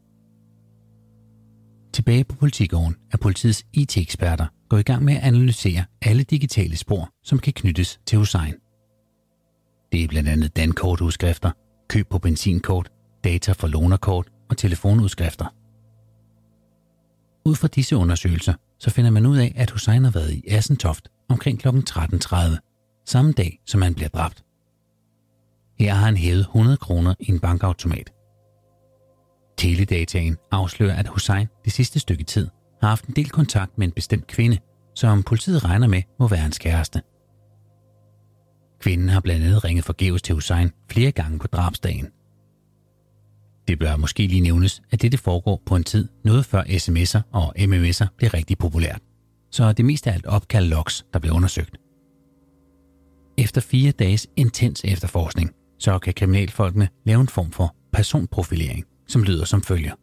Tilbage 1.93 2.23
på 2.23 2.35
politigården 2.35 2.95
er 3.11 3.17
politiets 3.17 3.65
IT-eksperter 3.73 4.45
gået 4.69 4.79
i 4.79 4.83
gang 4.83 5.03
med 5.03 5.15
at 5.15 5.23
analysere 5.23 5.85
alle 6.01 6.23
digitale 6.23 6.77
spor, 6.77 7.09
som 7.23 7.39
kan 7.39 7.53
knyttes 7.53 7.99
til 8.05 8.17
Hussein. 8.17 8.53
Det 9.91 10.03
er 10.03 10.07
blandt 10.07 10.29
andet 10.29 10.55
dankortudskrifter, 10.55 11.51
køb 11.89 12.09
på 12.09 12.19
benzinkort, 12.19 12.89
data 13.23 13.51
for 13.51 13.67
lånerkort 13.67 14.27
og 14.49 14.57
telefonudskrifter. 14.57 15.45
Ud 17.45 17.55
fra 17.55 17.67
disse 17.67 17.97
undersøgelser, 17.97 18.53
så 18.79 18.89
finder 18.89 19.11
man 19.11 19.25
ud 19.25 19.37
af, 19.37 19.53
at 19.55 19.71
Hussein 19.71 20.03
har 20.03 20.11
været 20.11 20.31
i 20.33 20.43
Assentoft 20.47 21.09
omkring 21.29 21.59
kl. 21.59 21.67
13.30, 21.67 23.03
samme 23.05 23.31
dag 23.31 23.59
som 23.65 23.81
han 23.81 23.93
bliver 23.95 24.09
dræbt. 24.09 24.43
Her 25.79 25.93
har 25.93 26.05
han 26.05 26.17
hævet 26.17 26.39
100 26.39 26.77
kroner 26.77 27.13
i 27.19 27.31
en 27.31 27.39
bankautomat. 27.39 28.13
Teledataen 29.57 30.37
afslører, 30.51 30.95
at 30.95 31.07
Hussein 31.07 31.47
det 31.65 31.73
sidste 31.73 31.99
stykke 31.99 32.23
tid 32.23 32.47
har 32.81 32.89
haft 32.89 33.05
en 33.05 33.15
del 33.15 33.29
kontakt 33.29 33.77
med 33.77 33.87
en 33.87 33.93
bestemt 33.93 34.27
kvinde, 34.27 34.57
som 34.95 35.23
politiet 35.23 35.65
regner 35.65 35.87
med 35.87 36.01
må 36.19 36.27
være 36.27 36.39
hans 36.39 36.57
kæreste. 36.57 37.01
Kvinden 38.79 39.09
har 39.09 39.19
blandt 39.19 39.45
andet 39.45 39.63
ringet 39.63 39.85
forgæves 39.85 40.21
til 40.21 40.35
Hussein 40.35 40.71
flere 40.91 41.11
gange 41.11 41.39
på 41.39 41.47
drabsdagen. 41.47 42.07
Det 43.67 43.79
bør 43.79 43.95
måske 43.95 44.27
lige 44.27 44.41
nævnes, 44.41 44.81
at 44.91 45.01
dette 45.01 45.17
foregår 45.17 45.61
på 45.65 45.75
en 45.75 45.83
tid 45.83 46.07
noget 46.23 46.45
før 46.45 46.63
sms'er 46.63 47.21
og 47.31 47.53
mms'er 47.57 48.07
blev 48.17 48.29
rigtig 48.29 48.57
populært. 48.57 49.01
Så 49.51 49.73
det 49.73 49.85
meste 49.85 50.09
af 50.09 50.13
alt 50.13 50.25
opkald 50.25 50.65
logs, 50.65 51.05
der 51.13 51.19
blev 51.19 51.33
undersøgt. 51.33 51.77
Efter 53.37 53.61
fire 53.61 53.91
dages 53.91 54.27
intens 54.35 54.81
efterforskning, 54.83 55.51
så 55.79 55.99
kan 55.99 56.13
kriminalfolkene 56.13 56.89
lave 57.05 57.21
en 57.21 57.27
form 57.27 57.51
for 57.51 57.75
personprofilering, 57.93 58.85
som 59.07 59.23
lyder 59.23 59.45
som 59.45 59.61
følger. 59.61 59.93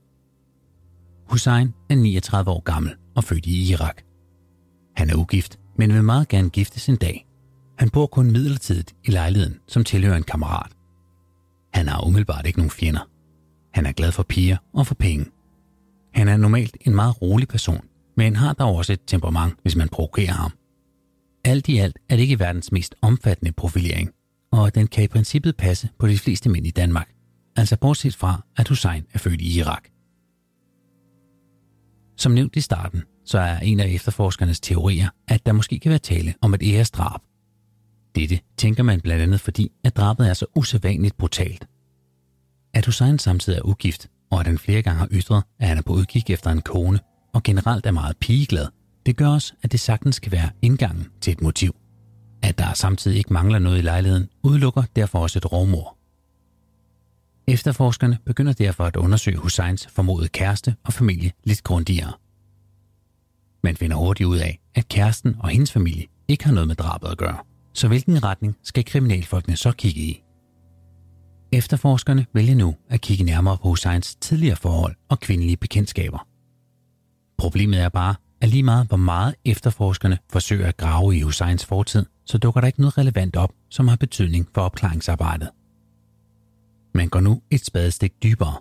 Hussein 1.31 1.75
er 1.91 1.95
39 1.95 2.51
år 2.51 2.61
gammel 2.61 2.95
og 3.17 3.25
født 3.25 3.47
i 3.47 3.73
Irak. 3.73 4.03
Han 4.97 5.11
er 5.11 5.17
ugift, 5.17 5.59
men 5.79 5.95
vil 5.95 6.05
meget 6.05 6.29
gerne 6.29 6.51
giftes 6.51 6.89
en 6.89 6.97
dag. 6.97 7.27
Han 7.79 7.91
bor 7.91 8.07
kun 8.07 8.31
midlertidigt 8.31 8.95
i 9.05 9.11
lejligheden, 9.11 9.59
som 9.69 9.85
tilhører 9.85 10.17
en 10.17 10.23
kammerat. 10.23 10.73
Han 11.75 11.89
har 11.89 12.07
umiddelbart 12.07 12.47
ikke 12.47 12.59
nogen 12.59 12.71
fjender. 12.71 13.09
Han 13.75 13.87
er 13.87 13.93
glad 13.93 14.13
for 14.13 14.23
piger 14.23 14.57
og 14.75 14.87
for 14.87 14.95
penge. 14.95 15.27
Han 16.15 16.29
er 16.29 16.37
normalt 16.37 16.77
en 16.81 16.95
meget 16.95 17.23
rolig 17.23 17.49
person, 17.49 17.85
men 18.17 18.37
har 18.37 18.53
dog 18.53 18.77
også 18.77 18.93
et 18.93 19.01
temperament, 19.07 19.55
hvis 19.63 19.77
man 19.77 19.89
provokerer 19.89 20.33
ham. 20.33 20.53
Alt 21.45 21.69
i 21.69 21.79
alt 21.79 21.99
er 22.09 22.17
det 22.17 22.23
ikke 22.23 22.39
verdens 22.39 22.73
mest 22.73 22.95
omfattende 23.03 23.53
profilering, 23.53 24.11
og 24.53 24.75
den 24.75 24.87
kan 24.87 25.05
i 25.05 25.09
princippet 25.09 25.57
passe 25.57 25.89
på 25.99 26.09
de 26.09 26.19
fleste 26.19 26.49
mænd 26.49 26.67
i 26.67 26.71
Danmark, 26.71 27.09
altså 27.57 27.77
bortset 27.77 28.17
fra, 28.17 28.45
at 28.57 28.69
Hussein 28.69 29.05
er 29.15 29.19
født 29.19 29.41
i 29.41 29.59
Irak. 29.59 29.89
Som 32.17 32.33
nævnt 32.33 32.57
i 32.57 32.61
starten, 32.61 33.03
så 33.25 33.39
er 33.39 33.59
en 33.59 33.81
af 33.81 33.87
efterforskernes 33.87 34.61
teorier, 34.61 35.09
at 35.29 35.47
der 35.47 35.53
måske 35.53 35.79
kan 35.79 35.91
være 35.91 35.99
tale 35.99 36.35
om 36.41 36.55
et 36.55 36.63
æresdrab. 36.63 37.21
Dette 38.15 38.41
tænker 38.57 38.83
man 38.83 39.01
blandt 39.01 39.23
andet 39.23 39.41
fordi, 39.41 39.73
at 39.85 39.97
drabet 39.97 40.29
er 40.29 40.35
så 40.35 40.47
usædvanligt 40.57 41.17
brutalt. 41.17 41.67
At 42.75 42.87
Hussein 42.87 43.19
samtidig 43.19 43.59
er 43.59 43.67
ugift, 43.67 44.09
og 44.31 44.41
at 44.41 44.47
han 44.47 44.59
flere 44.59 44.83
gange 44.83 44.99
har 44.99 45.09
ytret, 45.13 45.43
at 45.59 45.69
han 45.69 45.79
er 45.79 45.83
på 45.83 45.93
udkig 45.93 46.31
efter 46.31 46.51
en 46.51 46.63
kone, 46.63 47.01
og 47.33 47.43
generelt 47.43 47.87
er 47.87 47.91
meget 47.91 48.17
pigeglad, 48.17 48.67
det 49.07 49.17
gør 49.17 49.29
også, 49.29 49.55
at 49.63 49.73
det 49.73 49.81
sagtens 49.81 50.19
kan 50.19 50.33
være 50.33 50.51
indgangen 50.63 51.07
til 51.21 51.33
et 51.33 51.43
motiv. 51.43 51.82
At 52.43 52.59
der 52.59 52.73
samtidig 52.73 53.19
ikke 53.19 53.33
mangler 53.33 53.59
noget 53.59 53.79
i 53.79 53.83
lejligheden, 53.83 54.29
udelukker 54.43 54.83
derfor 54.97 55.19
også 55.19 55.39
et 55.39 55.53
rovmor. 55.53 55.97
Efterforskerne 57.47 58.19
begynder 58.27 58.53
derfor 58.53 58.85
at 58.85 58.97
undersøge 58.97 59.37
Husseins 59.37 59.87
formodede 59.87 60.29
kæreste 60.29 60.75
og 60.85 60.93
familie 60.93 61.33
lidt 61.45 61.63
grundigere. 61.65 62.13
Man 63.65 63.77
finder 63.77 63.97
hurtigt 63.97 64.27
ud 64.27 64.39
af, 64.39 64.61
at 64.75 64.89
kæresten 64.89 65.37
og 65.39 65.49
hendes 65.49 65.73
familie 65.73 66.07
ikke 66.29 66.45
har 66.45 66.53
noget 66.53 66.69
med 66.69 66.77
drabet 66.77 67.09
at 67.09 67.19
gøre. 67.19 67.39
Så 67.73 67.89
hvilken 67.89 68.25
retning 68.25 68.57
skal 68.63 68.85
kriminalfolkene 68.85 69.57
så 69.57 69.73
kigge 69.73 70.01
i? 70.01 70.23
Efterforskerne 71.53 72.27
vælger 72.35 72.55
nu 72.55 72.75
at 72.89 73.01
kigge 73.01 73.25
nærmere 73.25 73.59
på 73.59 73.69
Husseins 73.69 74.15
tidligere 74.15 74.57
forhold 74.57 74.95
og 75.09 75.21
kvindelige 75.21 75.57
bekendtskaber. 75.57 76.27
Problemet 77.39 77.81
er 77.81 77.89
bare, 77.89 78.15
at 78.41 78.49
lige 78.49 78.63
meget 78.63 78.87
hvor 78.87 78.97
meget 78.97 79.35
efterforskerne 79.45 80.19
forsøger 80.33 80.69
at 80.69 80.77
grave 80.77 81.17
i 81.17 81.21
Husseins 81.21 81.67
fortid, 81.67 82.07
så 82.25 82.39
dukker 82.39 82.61
der 82.61 82.67
ikke 82.67 82.81
noget 82.81 82.99
relevant 82.99 83.37
op, 83.37 83.53
som 83.71 83.89
har 83.89 83.97
betydning 83.97 84.49
for 84.55 84.61
opklaringsarbejdet. 84.61 85.51
Man 86.95 87.09
går 87.09 87.21
nu 87.21 87.43
et 87.51 87.65
spadestik 87.65 88.23
dybere, 88.23 88.55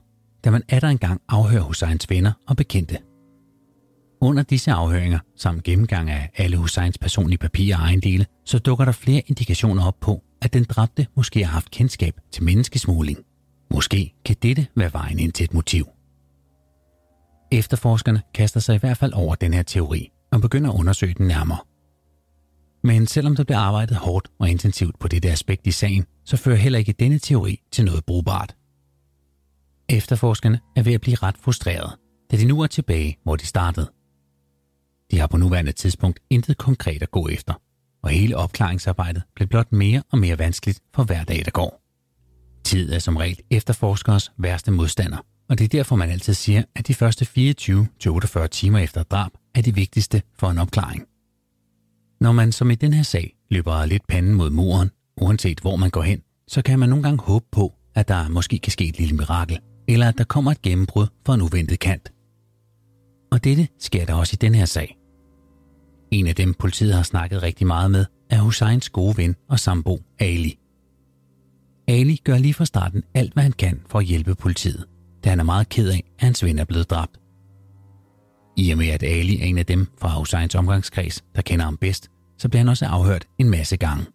da 0.43 0.51
man 0.51 0.63
atter 0.69 0.89
engang 0.89 1.21
afhører 1.29 1.61
Husseins 1.61 2.09
venner 2.09 2.31
og 2.47 2.57
bekendte. 2.57 2.97
Under 4.21 4.43
disse 4.43 4.71
afhøringer, 4.71 5.19
samt 5.35 5.63
gennemgang 5.63 6.09
af 6.09 6.29
alle 6.37 6.57
Husseins 6.57 6.97
personlige 6.97 7.37
papirer 7.37 7.77
og 7.77 7.83
ejendele, 7.83 8.25
så 8.45 8.59
dukker 8.59 8.85
der 8.85 8.91
flere 8.91 9.21
indikationer 9.27 9.85
op 9.85 9.99
på, 9.99 10.23
at 10.41 10.53
den 10.53 10.63
dræbte 10.63 11.07
måske 11.15 11.45
har 11.45 11.51
haft 11.51 11.71
kendskab 11.71 12.13
til 12.31 12.43
menneskesmugling. 12.43 13.19
Måske 13.73 14.13
kan 14.25 14.35
dette 14.41 14.67
være 14.75 14.93
vejen 14.93 15.19
ind 15.19 15.31
til 15.31 15.43
et 15.43 15.53
motiv. 15.53 15.85
Efterforskerne 17.51 18.21
kaster 18.33 18.59
sig 18.59 18.75
i 18.75 18.77
hvert 18.77 18.97
fald 18.97 19.13
over 19.13 19.35
den 19.35 19.53
her 19.53 19.63
teori 19.63 20.11
og 20.31 20.41
begynder 20.41 20.69
at 20.69 20.79
undersøge 20.79 21.13
den 21.13 21.27
nærmere. 21.27 21.59
Men 22.83 23.07
selvom 23.07 23.35
der 23.35 23.43
bliver 23.43 23.59
arbejdet 23.59 23.97
hårdt 23.97 24.27
og 24.39 24.49
intensivt 24.49 24.99
på 24.99 25.07
dette 25.07 25.31
aspekt 25.31 25.67
i 25.67 25.71
sagen, 25.71 26.05
så 26.25 26.37
fører 26.37 26.55
heller 26.55 26.79
ikke 26.79 26.93
denne 26.99 27.19
teori 27.19 27.61
til 27.71 27.85
noget 27.85 28.05
brugbart. 28.05 28.55
Efterforskerne 29.89 30.59
er 30.75 30.83
ved 30.83 30.93
at 30.93 31.01
blive 31.01 31.15
ret 31.15 31.37
frustrerede, 31.37 31.97
da 32.31 32.37
de 32.37 32.45
nu 32.45 32.61
er 32.61 32.67
tilbage, 32.67 33.17
hvor 33.23 33.35
de 33.35 33.45
startede. 33.45 33.91
De 35.11 35.19
har 35.19 35.27
på 35.27 35.37
nuværende 35.37 35.71
tidspunkt 35.71 36.19
intet 36.29 36.57
konkret 36.57 37.03
at 37.03 37.11
gå 37.11 37.27
efter, 37.27 37.53
og 38.03 38.09
hele 38.09 38.37
opklaringsarbejdet 38.37 39.23
bliver 39.35 39.47
blot 39.47 39.71
mere 39.71 40.03
og 40.11 40.17
mere 40.17 40.39
vanskeligt 40.39 40.79
for 40.95 41.03
hver 41.03 41.23
dag, 41.23 41.45
der 41.45 41.51
går. 41.51 41.81
Tid 42.63 42.93
er 42.93 42.99
som 42.99 43.17
regel 43.17 43.39
efterforskers 43.49 44.31
værste 44.37 44.71
modstander, 44.71 45.17
og 45.49 45.57
det 45.57 45.63
er 45.63 45.69
derfor, 45.69 45.95
man 45.95 46.09
altid 46.09 46.33
siger, 46.33 46.63
at 46.75 46.87
de 46.87 46.93
første 46.93 47.25
24-48 48.43 48.47
timer 48.47 48.79
efter 48.79 49.03
drab 49.03 49.31
er 49.55 49.61
de 49.61 49.75
vigtigste 49.75 50.21
for 50.39 50.49
en 50.49 50.57
opklaring. 50.57 51.10
Når 52.21 52.31
man 52.31 52.51
som 52.51 52.71
i 52.71 52.75
den 52.75 52.93
her 52.93 53.03
sag 53.03 53.35
løber 53.49 53.85
lidt 53.85 54.07
panden 54.07 54.33
mod 54.33 54.49
muren, 54.49 54.89
uanset 55.21 55.59
hvor 55.59 55.75
man 55.75 55.89
går 55.89 56.01
hen, 56.01 56.21
så 56.47 56.61
kan 56.61 56.79
man 56.79 56.89
nogle 56.89 57.03
gange 57.03 57.23
håbe 57.23 57.45
på, 57.51 57.73
at 57.95 58.07
der 58.07 58.29
måske 58.29 58.59
kan 58.59 58.71
ske 58.71 58.87
et 58.87 58.99
lille 58.99 59.15
mirakel, 59.15 59.59
eller 59.87 60.07
at 60.07 60.17
der 60.17 60.23
kommer 60.23 60.51
et 60.51 60.61
gennembrud 60.61 61.07
for 61.25 61.33
en 61.33 61.41
uventet 61.41 61.79
kant. 61.79 62.11
Og 63.31 63.43
dette 63.43 63.67
sker 63.79 64.05
der 64.05 64.13
også 64.13 64.33
i 64.33 64.41
den 64.41 64.55
her 64.55 64.65
sag. 64.65 64.97
En 66.11 66.27
af 66.27 66.35
dem, 66.35 66.53
politiet 66.53 66.93
har 66.93 67.03
snakket 67.03 67.43
rigtig 67.43 67.67
meget 67.67 67.91
med, 67.91 68.05
er 68.29 68.41
Husseins 68.41 68.89
gode 68.89 69.17
ven 69.17 69.35
og 69.49 69.59
sambo, 69.59 69.99
Ali. 70.19 70.59
Ali 71.87 72.21
gør 72.23 72.37
lige 72.37 72.53
fra 72.53 72.65
starten 72.65 73.03
alt, 73.13 73.33
hvad 73.33 73.43
han 73.43 73.51
kan 73.51 73.81
for 73.87 73.99
at 73.99 74.05
hjælpe 74.05 74.35
politiet, 74.35 74.85
da 75.23 75.29
han 75.29 75.39
er 75.39 75.43
meget 75.43 75.69
ked 75.69 75.89
af, 75.89 76.03
at 76.17 76.23
hans 76.25 76.43
ven 76.43 76.59
er 76.59 76.65
blevet 76.65 76.89
dræbt. 76.89 77.20
I 78.57 78.71
og 78.71 78.77
med, 78.77 78.87
at 78.87 79.03
Ali 79.03 79.41
er 79.41 79.45
en 79.45 79.57
af 79.57 79.65
dem 79.65 79.87
fra 79.97 80.09
Husseins 80.17 80.55
omgangskreds, 80.55 81.23
der 81.35 81.41
kender 81.41 81.65
ham 81.65 81.77
bedst, 81.77 82.11
så 82.37 82.49
bliver 82.49 82.59
han 82.59 82.69
også 82.69 82.85
afhørt 82.85 83.25
en 83.39 83.49
masse 83.49 83.77
gange. 83.77 84.05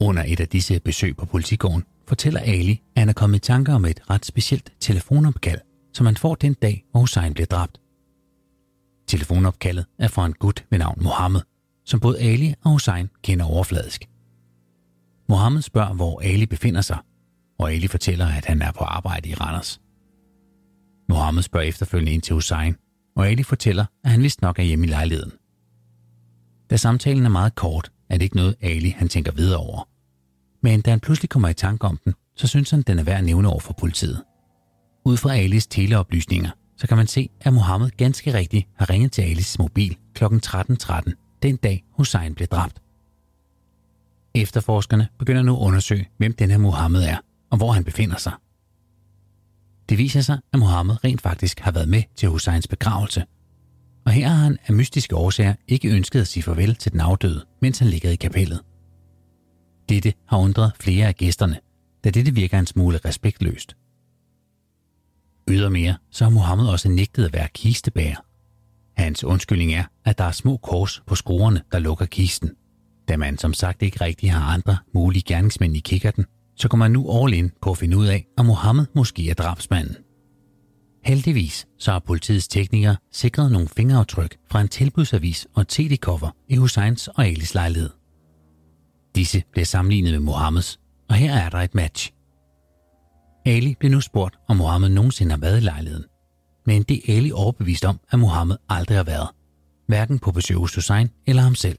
Under 0.00 0.24
et 0.26 0.40
af 0.40 0.48
disse 0.48 0.80
besøg 0.80 1.16
på 1.16 1.26
politigården 1.26 1.84
fortæller 2.08 2.40
Ali, 2.40 2.82
at 2.96 3.00
han 3.00 3.08
er 3.08 3.12
kommet 3.12 3.36
i 3.36 3.40
tanker 3.40 3.74
om 3.74 3.84
et 3.84 4.10
ret 4.10 4.26
specielt 4.26 4.72
telefonopkald, 4.80 5.60
som 5.92 6.06
han 6.06 6.16
får 6.16 6.34
den 6.34 6.54
dag, 6.54 6.84
hvor 6.90 7.00
Hussein 7.00 7.34
bliver 7.34 7.46
dræbt. 7.46 7.80
Telefonopkaldet 9.06 9.86
er 9.98 10.08
fra 10.08 10.26
en 10.26 10.32
gut 10.32 10.64
ved 10.70 10.78
navn 10.78 10.98
Mohammed, 11.02 11.40
som 11.84 12.00
både 12.00 12.20
Ali 12.20 12.54
og 12.64 12.70
Hussein 12.70 13.08
kender 13.22 13.44
overfladisk. 13.44 14.08
Mohammed 15.28 15.62
spørger, 15.62 15.94
hvor 15.94 16.20
Ali 16.20 16.46
befinder 16.46 16.80
sig, 16.80 16.98
og 17.58 17.72
Ali 17.72 17.86
fortæller, 17.86 18.26
at 18.26 18.44
han 18.44 18.62
er 18.62 18.72
på 18.72 18.84
arbejde 18.84 19.28
i 19.28 19.34
Randers. 19.34 19.80
Mohammed 21.08 21.42
spørger 21.42 21.66
efterfølgende 21.66 22.12
ind 22.12 22.22
til 22.22 22.34
Hussein, 22.34 22.76
og 23.16 23.28
Ali 23.28 23.42
fortæller, 23.42 23.84
at 24.04 24.10
han 24.10 24.22
vist 24.22 24.42
nok 24.42 24.58
er 24.58 24.62
hjemme 24.62 24.86
i 24.86 24.88
lejligheden. 24.88 25.32
Da 26.70 26.76
samtalen 26.76 27.24
er 27.24 27.30
meget 27.30 27.54
kort, 27.54 27.92
er 28.10 28.14
det 28.18 28.22
ikke 28.22 28.36
noget 28.36 28.54
Ali 28.60 28.94
han 28.98 29.08
tænker 29.08 29.32
videre 29.32 29.58
over. 29.58 29.88
Men 30.62 30.80
da 30.80 30.90
han 30.90 31.00
pludselig 31.00 31.28
kommer 31.28 31.48
i 31.48 31.54
tanke 31.54 31.86
om 31.86 31.98
den, 32.04 32.14
så 32.36 32.46
synes 32.46 32.70
han, 32.70 32.82
den 32.82 32.98
er 32.98 33.02
værd 33.02 33.18
at 33.18 33.24
nævne 33.24 33.48
over 33.48 33.60
for 33.60 33.72
politiet. 33.72 34.22
Ud 35.04 35.16
fra 35.16 35.36
Alis 35.36 35.66
teleoplysninger, 35.66 36.50
så 36.76 36.86
kan 36.86 36.96
man 36.96 37.06
se, 37.06 37.30
at 37.40 37.52
Mohammed 37.52 37.90
ganske 37.90 38.34
rigtigt 38.34 38.66
har 38.76 38.90
ringet 38.90 39.12
til 39.12 39.22
Alis 39.22 39.58
mobil 39.58 39.96
kl. 40.14 40.24
13.13, 40.24 41.38
den 41.42 41.56
dag 41.56 41.84
Hussein 41.90 42.34
blev 42.34 42.48
dræbt. 42.48 42.82
Efterforskerne 44.34 45.08
begynder 45.18 45.42
nu 45.42 45.56
at 45.56 45.60
undersøge, 45.60 46.08
hvem 46.16 46.32
den 46.32 46.50
her 46.50 46.58
Mohammed 46.58 47.02
er, 47.02 47.16
og 47.50 47.56
hvor 47.56 47.72
han 47.72 47.84
befinder 47.84 48.16
sig. 48.16 48.32
Det 49.88 49.98
viser 49.98 50.20
sig, 50.20 50.38
at 50.52 50.58
Mohammed 50.58 51.04
rent 51.04 51.22
faktisk 51.22 51.60
har 51.60 51.70
været 51.70 51.88
med 51.88 52.02
til 52.16 52.28
Husseins 52.28 52.68
begravelse. 52.68 53.24
Og 54.04 54.12
her 54.12 54.28
har 54.28 54.44
han 54.44 54.58
af 54.66 54.74
mystiske 54.74 55.16
årsager 55.16 55.54
ikke 55.68 55.88
ønsket 55.88 56.20
at 56.20 56.28
sige 56.28 56.42
farvel 56.42 56.74
til 56.74 56.92
den 56.92 57.00
afdøde, 57.00 57.44
mens 57.62 57.78
han 57.78 57.88
ligger 57.88 58.10
i 58.10 58.16
kapellet. 58.16 58.60
Dette 59.88 60.12
har 60.26 60.38
undret 60.38 60.72
flere 60.80 61.06
af 61.06 61.14
gæsterne, 61.14 61.58
da 62.04 62.10
dette 62.10 62.34
virker 62.34 62.58
en 62.58 62.66
smule 62.66 62.98
respektløst. 63.04 63.76
Ydermere 65.48 65.96
så 66.10 66.24
har 66.24 66.30
Mohammed 66.30 66.66
også 66.66 66.88
nægtet 66.88 67.24
at 67.24 67.32
være 67.32 67.48
kistebærer. 67.54 68.24
Hans 68.96 69.24
undskyldning 69.24 69.72
er, 69.72 69.84
at 70.04 70.18
der 70.18 70.24
er 70.24 70.32
små 70.32 70.56
kors 70.56 71.02
på 71.06 71.14
skruerne, 71.14 71.62
der 71.72 71.78
lukker 71.78 72.06
kisten. 72.06 72.50
Da 73.08 73.16
man 73.16 73.38
som 73.38 73.54
sagt 73.54 73.82
ikke 73.82 74.04
rigtig 74.04 74.32
har 74.32 74.54
andre 74.54 74.76
mulige 74.94 75.22
gerningsmænd 75.22 75.76
i 75.76 75.80
kikkerten, 75.80 76.26
så 76.62 76.68
går 76.68 76.78
man 76.78 76.90
nu 76.90 77.22
all 77.22 77.34
in 77.34 77.50
på 77.62 77.70
at 77.70 77.78
finde 77.78 77.96
ud 77.96 78.06
af, 78.06 78.26
om 78.36 78.46
Mohammed 78.46 78.86
måske 78.94 79.30
er 79.30 79.34
drabsmanden. 79.34 79.96
Heldigvis 81.04 81.66
så 81.78 81.92
har 81.92 81.98
politiets 81.98 82.48
teknikere 82.48 82.96
sikret 83.12 83.52
nogle 83.52 83.68
fingeraftryk 83.68 84.36
fra 84.50 84.60
en 84.60 84.68
tilbudsavis 84.68 85.46
og 85.54 85.68
td-koffer 85.68 86.30
i 86.48 86.56
Husseins 86.56 87.08
og 87.08 87.26
Alis 87.26 87.54
lejlighed. 87.54 87.90
Disse 89.14 89.42
bliver 89.52 89.64
sammenlignet 89.64 90.12
med 90.12 90.20
Mohammeds, 90.20 90.80
og 91.08 91.14
her 91.14 91.34
er 91.34 91.48
der 91.48 91.58
et 91.58 91.74
match. 91.74 92.12
Ali 93.46 93.74
bliver 93.78 93.92
nu 93.92 94.00
spurgt, 94.00 94.36
om 94.48 94.56
Mohammed 94.56 94.88
nogensinde 94.88 95.30
har 95.30 95.38
været 95.38 95.56
i 95.56 95.64
lejligheden. 95.64 96.04
Men 96.66 96.82
det 96.82 97.00
er 97.08 97.16
Ali 97.16 97.32
overbevist 97.32 97.84
om, 97.84 98.00
at 98.10 98.18
Mohammed 98.18 98.56
aldrig 98.68 98.96
har 98.96 99.04
været. 99.04 99.28
Hverken 99.88 100.18
på 100.18 100.32
besøg 100.32 100.56
hos 100.56 100.74
Hussein 100.74 101.10
eller 101.26 101.42
ham 101.42 101.54
selv. 101.54 101.78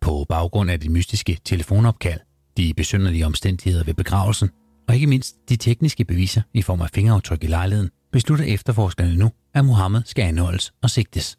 På 0.00 0.26
baggrund 0.28 0.70
af 0.70 0.80
det 0.80 0.90
mystiske 0.90 1.38
telefonopkald 1.44 2.20
de 2.56 2.74
besynderlige 2.76 3.26
omstændigheder 3.26 3.84
ved 3.84 3.94
begravelsen, 3.94 4.50
og 4.88 4.94
ikke 4.94 5.06
mindst 5.06 5.36
de 5.48 5.56
tekniske 5.56 6.04
beviser 6.04 6.42
i 6.54 6.62
form 6.62 6.80
af 6.80 6.90
fingeraftryk 6.94 7.44
i 7.44 7.46
lejligheden, 7.46 7.90
beslutter 8.12 8.44
efterforskerne 8.44 9.16
nu, 9.16 9.30
at 9.54 9.64
Mohammed 9.64 10.02
skal 10.06 10.22
anholdes 10.22 10.72
og 10.82 10.90
sigtes. 10.90 11.38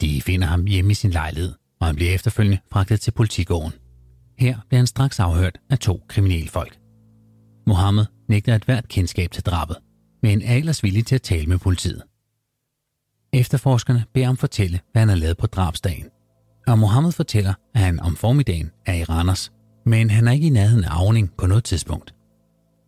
De 0.00 0.22
finder 0.22 0.46
ham 0.46 0.64
hjemme 0.64 0.90
i 0.90 0.94
sin 0.94 1.10
lejlighed, 1.10 1.54
og 1.80 1.86
han 1.86 1.96
bliver 1.96 2.14
efterfølgende 2.14 2.58
fragtet 2.72 3.00
til 3.00 3.10
politigården. 3.10 3.72
Her 4.38 4.58
bliver 4.68 4.78
han 4.78 4.86
straks 4.86 5.20
afhørt 5.20 5.58
af 5.70 5.78
to 5.78 6.00
kriminelle 6.08 6.48
folk. 6.48 6.78
Mohammed 7.66 8.04
nægter 8.28 8.54
et 8.54 8.64
hvert 8.64 8.88
kendskab 8.88 9.30
til 9.30 9.42
drabet, 9.42 9.76
men 10.22 10.42
er 10.42 10.54
ellers 10.54 10.82
villig 10.82 11.06
til 11.06 11.14
at 11.14 11.22
tale 11.22 11.46
med 11.46 11.58
politiet. 11.58 12.02
Efterforskerne 13.32 14.04
beder 14.14 14.26
ham 14.26 14.36
fortælle, 14.36 14.80
hvad 14.92 15.02
han 15.02 15.08
har 15.08 15.16
lavet 15.16 15.36
på 15.36 15.46
drabsdagen, 15.46 16.06
og 16.66 16.78
Mohammed 16.78 17.12
fortæller, 17.12 17.54
at 17.74 17.80
han 17.80 18.00
om 18.00 18.16
formiddagen 18.16 18.70
er 18.86 18.94
i 18.94 19.04
Randers 19.04 19.52
men 19.88 20.10
han 20.10 20.28
er 20.28 20.32
ikke 20.32 20.46
i 20.46 20.50
nærheden 20.50 20.84
af 20.84 20.90
Avning 20.90 21.32
på 21.38 21.46
noget 21.46 21.64
tidspunkt. 21.64 22.14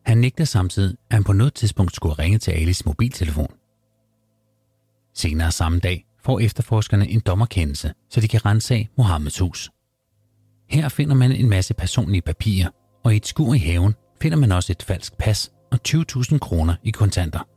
Han 0.07 0.19
nægter 0.19 0.45
samtidig, 0.45 0.97
at 1.11 1.15
han 1.15 1.25
på 1.25 1.33
noget 1.33 1.55
tidspunkt 1.55 1.95
skulle 1.95 2.15
ringe 2.15 2.39
til 2.39 2.51
Alis 2.51 2.87
mobiltelefon. 2.87 3.55
Senere 5.15 5.53
samme 5.53 5.79
dag 5.79 6.07
får 6.25 6.41
efterforskerne 6.41 7.09
en 7.09 7.21
dommerkendelse, 7.21 7.93
så 8.11 8.21
de 8.21 8.29
kan 8.29 8.47
rense 8.47 8.75
af 8.75 8.89
Mohammeds 8.97 9.39
hus. 9.39 9.71
Her 10.71 10.89
finder 10.89 11.15
man 11.15 11.33
en 11.33 11.49
masse 11.49 11.75
personlige 11.75 12.23
papirer, 12.23 12.69
og 13.05 13.15
i 13.15 13.17
et 13.17 13.27
skur 13.27 13.55
i 13.55 13.59
haven 13.59 13.95
finder 14.23 14.39
man 14.39 14.53
også 14.53 14.73
et 14.73 14.83
falsk 14.83 15.19
pas 15.19 15.53
og 15.73 15.79
20.000 15.89 16.39
kroner 16.39 16.75
i 16.85 16.91
kontanter. 16.91 17.49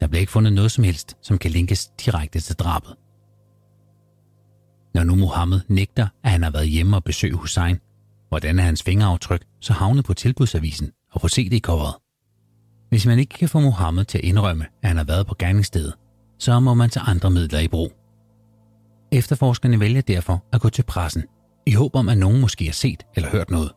Der 0.00 0.06
bliver 0.06 0.20
ikke 0.20 0.32
fundet 0.32 0.52
noget 0.52 0.70
som 0.70 0.84
helst, 0.84 1.16
som 1.22 1.38
kan 1.38 1.50
linkes 1.50 1.86
direkte 1.86 2.40
til 2.40 2.56
drabet. 2.56 2.94
Når 4.94 5.04
nu 5.04 5.14
Mohammed 5.14 5.60
nægter, 5.68 6.08
at 6.24 6.30
han 6.30 6.42
har 6.42 6.50
været 6.50 6.68
hjemme 6.68 6.96
og 6.96 7.04
besøgt 7.04 7.34
Hussein, 7.34 7.78
Hvordan 8.34 8.58
er 8.58 8.62
hans 8.62 8.82
fingeraftryk 8.82 9.44
så 9.60 9.72
havnet 9.72 10.04
på 10.04 10.14
tilbudsavisen 10.14 10.90
og 11.12 11.20
på 11.20 11.28
CD-coveret? 11.28 11.94
Hvis 12.88 13.06
man 13.06 13.18
ikke 13.18 13.34
kan 13.38 13.48
få 13.48 13.60
Mohammed 13.60 14.04
til 14.04 14.18
at 14.18 14.24
indrømme, 14.24 14.66
at 14.82 14.88
han 14.88 14.96
har 14.96 15.04
været 15.04 15.26
på 15.26 15.34
gerningsstedet, 15.38 15.94
så 16.38 16.60
må 16.60 16.74
man 16.74 16.90
tage 16.90 17.04
andre 17.06 17.30
midler 17.30 17.58
i 17.58 17.68
brug. 17.68 17.92
Efterforskerne 19.12 19.80
vælger 19.80 20.00
derfor 20.00 20.44
at 20.52 20.60
gå 20.60 20.68
til 20.68 20.82
pressen, 20.82 21.22
i 21.66 21.72
håb 21.72 21.96
om, 21.96 22.08
at 22.08 22.18
nogen 22.18 22.40
måske 22.40 22.64
har 22.64 22.72
set 22.72 23.02
eller 23.16 23.30
hørt 23.30 23.50
noget. 23.50 23.72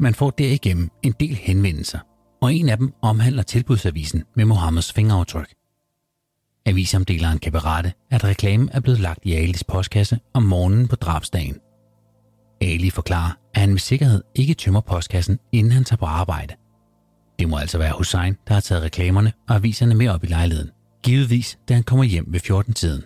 Man 0.00 0.14
får 0.14 0.30
derigennem 0.30 0.90
en 1.02 1.14
del 1.20 1.34
henvendelser, 1.34 1.98
og 2.42 2.54
en 2.54 2.68
af 2.68 2.76
dem 2.76 2.92
omhandler 3.02 3.42
tilbudsavisen 3.42 4.24
med 4.36 4.44
Mohammeds 4.44 4.92
fingeraftryk. 4.92 5.54
Avisomdeleren 6.66 7.38
kan 7.38 7.52
berette, 7.52 7.92
at 8.10 8.24
reklamen 8.24 8.70
er 8.72 8.80
blevet 8.80 9.00
lagt 9.00 9.20
i 9.22 9.32
Alis 9.32 9.64
postkasse 9.64 10.18
om 10.34 10.42
morgenen 10.42 10.88
på 10.88 10.96
drabsdagen. 10.96 11.58
Ali 12.64 12.90
forklarer, 12.90 13.32
at 13.54 13.60
han 13.60 13.70
med 13.70 13.78
sikkerhed 13.78 14.22
ikke 14.34 14.54
tømmer 14.54 14.80
postkassen, 14.80 15.38
inden 15.52 15.72
han 15.72 15.84
tager 15.84 15.98
på 15.98 16.06
arbejde. 16.06 16.54
Det 17.38 17.48
må 17.48 17.56
altså 17.56 17.78
være 17.78 17.94
Hussein, 17.96 18.36
der 18.48 18.54
har 18.54 18.60
taget 18.60 18.82
reklamerne 18.82 19.32
og 19.48 19.54
aviserne 19.54 19.94
med 19.94 20.08
op 20.08 20.24
i 20.24 20.26
lejligheden. 20.26 20.70
Givetvis, 21.02 21.58
da 21.68 21.74
han 21.74 21.82
kommer 21.82 22.04
hjem 22.04 22.24
ved 22.28 22.40
14-tiden. 22.40 23.04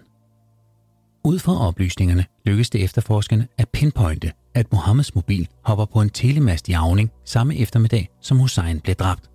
Ud 1.24 1.38
fra 1.38 1.66
oplysningerne 1.68 2.24
lykkes 2.46 2.70
det 2.70 2.84
efterforskerne 2.84 3.48
at 3.58 3.68
pinpointe, 3.68 4.32
at 4.54 4.72
Mohammeds 4.72 5.14
mobil 5.14 5.48
hopper 5.64 5.84
på 5.84 6.00
en 6.00 6.10
telemast 6.10 6.68
i 6.68 6.72
Avning 6.72 7.10
samme 7.24 7.56
eftermiddag, 7.56 8.08
som 8.20 8.38
Hussein 8.38 8.80
blev 8.80 8.96
dræbt. 8.96 9.30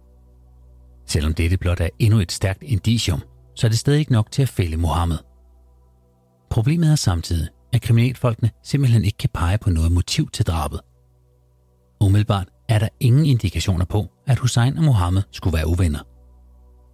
Selvom 1.07 1.33
dette 1.33 1.57
blot 1.57 1.79
er 1.79 1.89
endnu 1.99 2.19
et 2.19 2.31
stærkt 2.31 2.63
indicium, 2.63 3.21
så 3.55 3.67
er 3.67 3.69
det 3.69 3.79
stadig 3.79 3.99
ikke 3.99 4.11
nok 4.11 4.31
til 4.31 4.41
at 4.41 4.49
fælde 4.49 4.77
Mohammed. 4.77 5.17
Problemet 6.49 6.91
er 6.91 6.95
samtidig, 6.95 7.47
at 7.73 7.81
kriminalfolkene 7.81 8.51
simpelthen 8.63 9.05
ikke 9.05 9.17
kan 9.17 9.29
pege 9.33 9.57
på 9.57 9.69
noget 9.69 9.91
motiv 9.91 10.29
til 10.29 10.45
drabet. 10.45 10.79
Umiddelbart 12.01 12.47
er 12.69 12.79
der 12.79 12.87
ingen 12.99 13.25
indikationer 13.25 13.85
på, 13.85 14.11
at 14.27 14.39
Hussein 14.39 14.77
og 14.77 14.83
Mohammed 14.83 15.21
skulle 15.31 15.57
være 15.57 15.67
uvenner. 15.67 15.99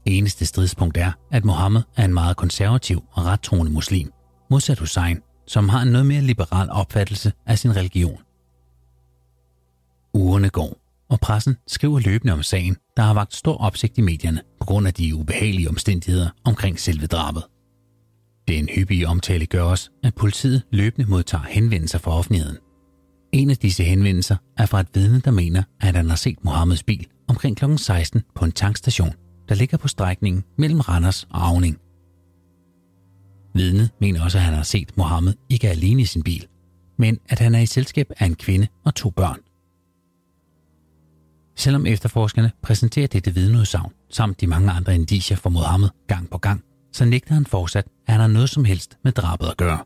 Eneste 0.06 0.46
stridspunkt 0.46 0.98
er, 0.98 1.12
at 1.32 1.46
Mohammed 1.46 1.82
er 1.98 2.06
en 2.06 2.14
meget 2.14 2.38
konservativ 2.38 3.04
og 3.12 3.26
rettroende 3.26 3.72
muslim, 3.72 4.12
modsat 4.50 4.80
Hussein, 4.80 5.20
som 5.48 5.70
har 5.70 5.82
en 5.82 5.88
noget 5.88 6.06
mere 6.06 6.22
liberal 6.22 6.70
opfattelse 6.70 7.32
af 7.46 7.60
sin 7.60 7.76
religion. 7.76 8.20
Ugerne 10.14 10.50
går, 10.50 10.78
og 11.10 11.20
pressen 11.20 11.58
skriver 11.68 12.00
løbende 12.00 12.34
om 12.34 12.44
sagen, 12.44 12.78
der 12.98 13.04
har 13.04 13.14
vagt 13.14 13.36
stor 13.36 13.58
opsigt 13.58 13.98
i 13.98 14.02
medierne 14.02 14.42
på 14.60 14.66
grund 14.66 14.88
af 14.88 14.94
de 14.94 15.16
ubehagelige 15.16 15.70
omstændigheder 15.70 16.30
omkring 16.44 16.80
selve 16.80 17.08
drabet. 17.08 17.44
Den 18.50 18.70
hyppige 18.70 19.08
omtale 19.08 19.46
gør 19.46 19.64
os, 19.64 19.92
at 20.04 20.16
politiet 20.16 20.62
løbende 20.72 21.10
modtager 21.10 21.44
henvendelser 21.44 22.00
fra 22.00 22.12
offentligheden. 22.12 22.58
En 23.32 23.50
af 23.50 23.58
disse 23.58 23.84
henvendelser 23.84 24.36
er 24.58 24.66
fra 24.66 24.80
et 24.80 24.88
vidne, 24.94 25.20
der 25.20 25.32
mener, 25.32 25.64
at 25.82 25.96
han 25.96 26.10
har 26.10 26.16
set 26.16 26.44
Mohammeds 26.44 26.84
bil 26.84 27.08
omkring 27.28 27.58
kl. 27.58 27.66
16 27.78 28.22
på 28.36 28.46
en 28.46 28.52
tankstation, 28.52 29.14
der 29.50 29.56
ligger 29.56 29.78
på 29.78 29.88
strækningen 29.88 30.44
mellem 30.58 30.80
Randers 30.80 31.24
og 31.24 31.48
Avning. 31.48 31.78
Vidnet 33.54 33.90
mener 34.02 34.24
også, 34.24 34.38
at 34.38 34.44
han 34.44 34.54
har 34.54 34.64
set 34.64 34.98
Mohammed 34.98 35.34
ikke 35.50 35.70
alene 35.70 36.02
i 36.02 36.06
sin 36.06 36.24
bil, 36.24 36.48
men 36.98 37.20
at 37.30 37.40
han 37.40 37.56
er 37.56 37.60
i 37.60 37.66
selskab 37.66 38.12
af 38.20 38.26
en 38.26 38.36
kvinde 38.36 38.68
og 38.86 38.96
to 38.96 39.10
børn. 39.10 39.40
Selvom 41.56 41.86
efterforskerne 41.86 42.52
præsenterer 42.62 43.08
dette 43.08 43.34
vidneudsagn 43.34 43.92
samt 44.10 44.42
de 44.42 44.48
mange 44.48 44.72
andre 44.72 44.96
indicier 44.96 45.38
for 45.38 45.50
Mohammed 45.50 45.90
gang 46.08 46.30
på 46.30 46.38
gang, 46.38 46.64
så 46.92 47.06
nægter 47.06 47.34
han 47.34 47.46
fortsat, 47.46 47.86
at 48.08 48.14
han 48.14 48.20
har 48.20 48.28
noget 48.28 48.50
som 48.50 48.66
helst 48.66 48.98
med 49.04 49.12
drabet 49.12 49.48
at 49.48 49.58
gøre. 49.58 49.86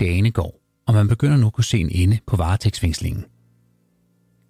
Dagene 0.00 0.30
går, 0.30 0.60
og 0.86 0.94
man 0.94 1.08
begynder 1.08 1.36
nu 1.36 1.46
at 1.46 1.52
kunne 1.52 1.64
se 1.64 1.78
en 1.78 1.90
ende 1.92 2.18
på 2.26 2.36
varetægtsfængslingen. 2.36 3.24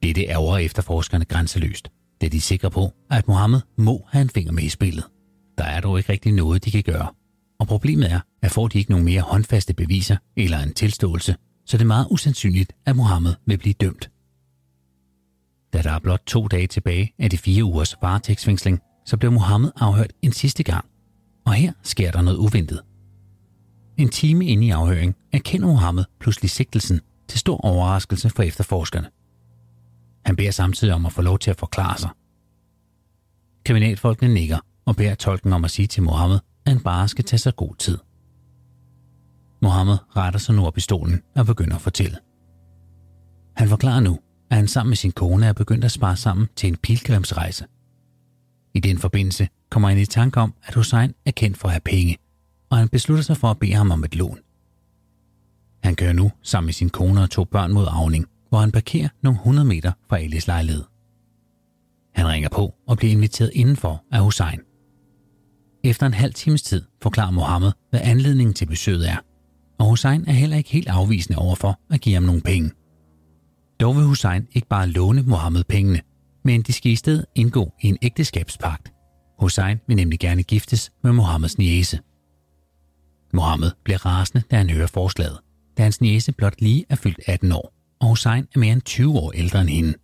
Dette 0.02 0.26
ærger 0.26 0.56
efterforskerne 0.56 1.24
grænseløst, 1.24 1.88
da 2.20 2.28
de 2.28 2.36
er 2.36 2.40
sikre 2.40 2.70
på, 2.70 2.92
at 3.10 3.28
Mohammed 3.28 3.60
må 3.78 4.04
have 4.08 4.22
en 4.22 4.30
finger 4.30 4.52
med 4.52 4.62
i 4.62 4.68
spillet. 4.68 5.04
Der 5.58 5.64
er 5.64 5.80
dog 5.80 5.98
ikke 5.98 6.12
rigtig 6.12 6.32
noget, 6.32 6.64
de 6.64 6.70
kan 6.70 6.82
gøre. 6.82 7.08
Og 7.60 7.66
problemet 7.66 8.12
er, 8.12 8.20
at 8.42 8.50
får 8.50 8.68
de 8.68 8.78
ikke 8.78 8.90
nogen 8.90 9.04
mere 9.04 9.20
håndfaste 9.20 9.74
beviser 9.74 10.16
eller 10.36 10.58
en 10.58 10.74
tilståelse, 10.74 11.36
så 11.66 11.76
det 11.76 11.82
er 11.82 11.86
meget 11.86 12.06
usandsynligt, 12.10 12.72
at 12.86 12.96
Mohammed 12.96 13.34
vil 13.46 13.58
blive 13.58 13.74
dømt. 13.80 14.10
Da 15.72 15.82
der 15.82 15.90
er 15.90 15.98
blot 15.98 16.22
to 16.26 16.46
dage 16.46 16.66
tilbage 16.66 17.14
af 17.18 17.30
de 17.30 17.38
fire 17.38 17.64
ugers 17.64 17.96
varetægtsfængsling, 18.02 18.80
så 19.08 19.16
blev 19.16 19.32
Mohammed 19.32 19.70
afhørt 19.76 20.12
en 20.22 20.32
sidste 20.32 20.62
gang. 20.62 20.84
Og 21.46 21.52
her 21.52 21.72
sker 21.82 22.10
der 22.10 22.22
noget 22.22 22.38
uventet. 22.38 22.82
En 23.96 24.08
time 24.08 24.46
inde 24.46 24.66
i 24.66 24.70
afhøringen 24.70 25.14
erkender 25.32 25.66
Mohammed 25.66 26.04
pludselig 26.20 26.50
sigtelsen 26.50 27.00
til 27.28 27.38
stor 27.38 27.56
overraskelse 27.56 28.30
for 28.30 28.42
efterforskerne. 28.42 29.08
Han 30.26 30.36
beder 30.36 30.50
samtidig 30.50 30.94
om 30.94 31.06
at 31.06 31.12
få 31.12 31.22
lov 31.22 31.38
til 31.38 31.50
at 31.50 31.56
forklare 31.56 31.98
sig. 31.98 32.10
Kriminalfolkene 33.64 34.34
nikker 34.34 34.58
og 34.86 34.96
beder 34.96 35.14
tolken 35.14 35.52
om 35.52 35.64
at 35.64 35.70
sige 35.70 35.86
til 35.86 36.02
Mohammed, 36.02 36.38
at 36.66 36.72
han 36.72 36.80
bare 36.80 37.08
skal 37.08 37.24
tage 37.24 37.40
sig 37.40 37.56
god 37.56 37.74
tid. 37.74 37.98
Mohammed 39.62 39.96
retter 40.16 40.40
sig 40.40 40.54
nu 40.54 40.66
op 40.66 40.78
i 40.78 40.80
stolen 40.80 41.22
og 41.36 41.46
begynder 41.46 41.76
at 41.76 41.82
fortælle. 41.82 42.18
Han 43.56 43.68
forklarer 43.68 44.00
nu, 44.00 44.18
at 44.50 44.56
han 44.56 44.68
sammen 44.68 44.90
med 44.90 44.96
sin 44.96 45.12
kone 45.12 45.46
er 45.46 45.52
begyndt 45.52 45.84
at 45.84 45.92
spare 45.92 46.16
sammen 46.16 46.48
til 46.56 46.68
en 46.68 46.76
pilgrimsrejse. 46.76 47.64
I 48.78 48.80
den 48.80 48.98
forbindelse 48.98 49.48
kommer 49.70 49.88
han 49.88 49.98
i 49.98 50.04
tanke 50.04 50.40
om, 50.40 50.54
at 50.62 50.74
Hussein 50.74 51.14
er 51.26 51.30
kendt 51.30 51.58
for 51.58 51.68
at 51.68 51.72
have 51.72 51.80
penge, 51.80 52.16
og 52.70 52.78
han 52.78 52.88
beslutter 52.88 53.24
sig 53.24 53.36
for 53.36 53.50
at 53.50 53.58
bede 53.58 53.72
ham 53.72 53.90
om 53.90 54.04
et 54.04 54.16
lån. 54.16 54.38
Han 55.82 55.94
kører 55.94 56.12
nu 56.12 56.30
sammen 56.42 56.66
med 56.66 56.72
sin 56.72 56.90
kone 56.90 57.22
og 57.22 57.30
to 57.30 57.44
børn 57.44 57.72
mod 57.72 57.86
Avning, 57.90 58.26
hvor 58.48 58.58
han 58.58 58.72
parkerer 58.72 59.08
nogle 59.22 59.38
100 59.38 59.68
meter 59.68 59.92
fra 60.08 60.18
Alis 60.18 60.46
lejlighed. 60.46 60.84
Han 62.14 62.28
ringer 62.28 62.48
på 62.48 62.74
og 62.86 62.96
bliver 62.96 63.12
inviteret 63.12 63.50
indenfor 63.54 64.04
af 64.12 64.20
Hussein. 64.20 64.60
Efter 65.84 66.06
en 66.06 66.14
halv 66.14 66.34
times 66.34 66.62
tid 66.62 66.82
forklarer 67.02 67.30
Mohammed, 67.30 67.72
hvad 67.90 68.00
anledningen 68.02 68.54
til 68.54 68.66
besøget 68.66 69.08
er, 69.08 69.16
og 69.78 69.88
Hussein 69.88 70.24
er 70.26 70.32
heller 70.32 70.56
ikke 70.56 70.70
helt 70.70 70.88
afvisende 70.88 71.38
overfor 71.38 71.80
at 71.90 72.00
give 72.00 72.14
ham 72.14 72.22
nogle 72.22 72.40
penge. 72.40 72.70
Dog 73.80 73.96
vil 73.96 74.04
Hussein 74.04 74.46
ikke 74.52 74.68
bare 74.68 74.88
låne 74.88 75.22
Mohammed 75.22 75.64
pengene, 75.64 76.00
men 76.44 76.62
de 76.62 76.72
skal 76.72 76.92
i 76.92 76.96
stedet 76.96 77.24
indgå 77.34 77.74
i 77.80 77.86
en 77.88 77.98
ægteskabspagt. 78.02 78.92
Hussein 79.38 79.80
vil 79.86 79.96
nemlig 79.96 80.18
gerne 80.18 80.42
giftes 80.42 80.90
med 81.02 81.12
Mohammeds 81.12 81.58
niese. 81.58 81.98
Mohammed 83.32 83.70
bliver 83.84 84.06
rasende, 84.06 84.42
da 84.50 84.56
han 84.56 84.70
hører 84.70 84.86
forslaget, 84.86 85.38
da 85.78 85.82
hans 85.82 86.00
niese 86.00 86.32
blot 86.32 86.60
lige 86.60 86.84
er 86.88 86.96
fyldt 86.96 87.20
18 87.26 87.52
år, 87.52 87.72
og 88.00 88.08
Hussein 88.08 88.46
er 88.54 88.58
mere 88.58 88.72
end 88.72 88.82
20 88.82 89.18
år 89.18 89.32
ældre 89.32 89.60
end 89.60 89.68
hende. 89.68 89.94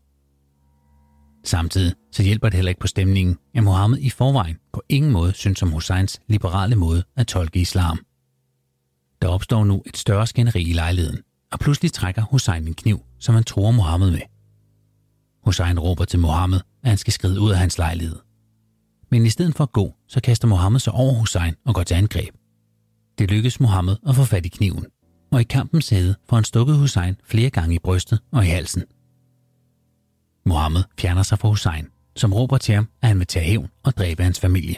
Samtidig 1.44 1.94
så 2.12 2.22
hjælper 2.22 2.48
det 2.48 2.54
heller 2.56 2.68
ikke 2.68 2.80
på 2.80 2.86
stemningen, 2.86 3.36
at 3.54 3.64
Mohammed 3.64 3.98
i 3.98 4.10
forvejen 4.10 4.56
på 4.72 4.82
ingen 4.88 5.12
måde 5.12 5.32
synes 5.32 5.62
om 5.62 5.70
Husseins 5.70 6.20
liberale 6.28 6.76
måde 6.76 7.04
at 7.16 7.26
tolke 7.26 7.60
islam. 7.60 7.98
Der 9.22 9.28
opstår 9.28 9.64
nu 9.64 9.82
et 9.86 9.96
større 9.96 10.26
skænderi 10.26 10.62
i 10.62 10.72
lejligheden, 10.72 11.18
og 11.52 11.58
pludselig 11.58 11.92
trækker 11.92 12.22
Hussein 12.22 12.66
en 12.68 12.74
kniv, 12.74 13.00
som 13.18 13.34
han 13.34 13.44
tror 13.44 13.70
Mohammed 13.70 14.10
med. 14.10 14.20
Hussein 15.44 15.78
råber 15.78 16.04
til 16.04 16.18
Mohammed, 16.18 16.60
at 16.82 16.88
han 16.88 16.98
skal 16.98 17.12
skride 17.12 17.40
ud 17.40 17.50
af 17.50 17.58
hans 17.58 17.78
lejlighed. 17.78 18.16
Men 19.10 19.26
i 19.26 19.30
stedet 19.30 19.54
for 19.54 19.64
at 19.64 19.72
gå, 19.72 19.94
så 20.08 20.20
kaster 20.20 20.48
Mohammed 20.48 20.80
sig 20.80 20.92
over 20.92 21.14
Hussein 21.14 21.54
og 21.64 21.74
går 21.74 21.82
til 21.82 21.94
angreb. 21.94 22.34
Det 23.18 23.30
lykkes 23.30 23.60
Mohammed 23.60 23.96
at 24.08 24.14
få 24.14 24.24
fat 24.24 24.46
i 24.46 24.48
kniven, 24.48 24.86
og 25.32 25.40
i 25.40 25.44
kampens 25.44 25.88
hede 25.88 26.14
får 26.28 26.36
han 26.36 26.44
stukket 26.44 26.76
Hussein 26.76 27.16
flere 27.24 27.50
gange 27.50 27.74
i 27.74 27.78
brystet 27.78 28.20
og 28.32 28.44
i 28.44 28.48
halsen. 28.48 28.82
Mohammed 30.46 30.82
fjerner 30.98 31.22
sig 31.22 31.38
fra 31.38 31.48
Hussein, 31.48 31.86
som 32.16 32.32
råber 32.32 32.58
til 32.58 32.74
ham, 32.74 32.88
at 33.02 33.08
han 33.08 33.18
vil 33.18 33.26
tage 33.26 33.46
hævn 33.46 33.68
og 33.82 33.96
dræbe 33.96 34.22
hans 34.22 34.40
familie. 34.40 34.76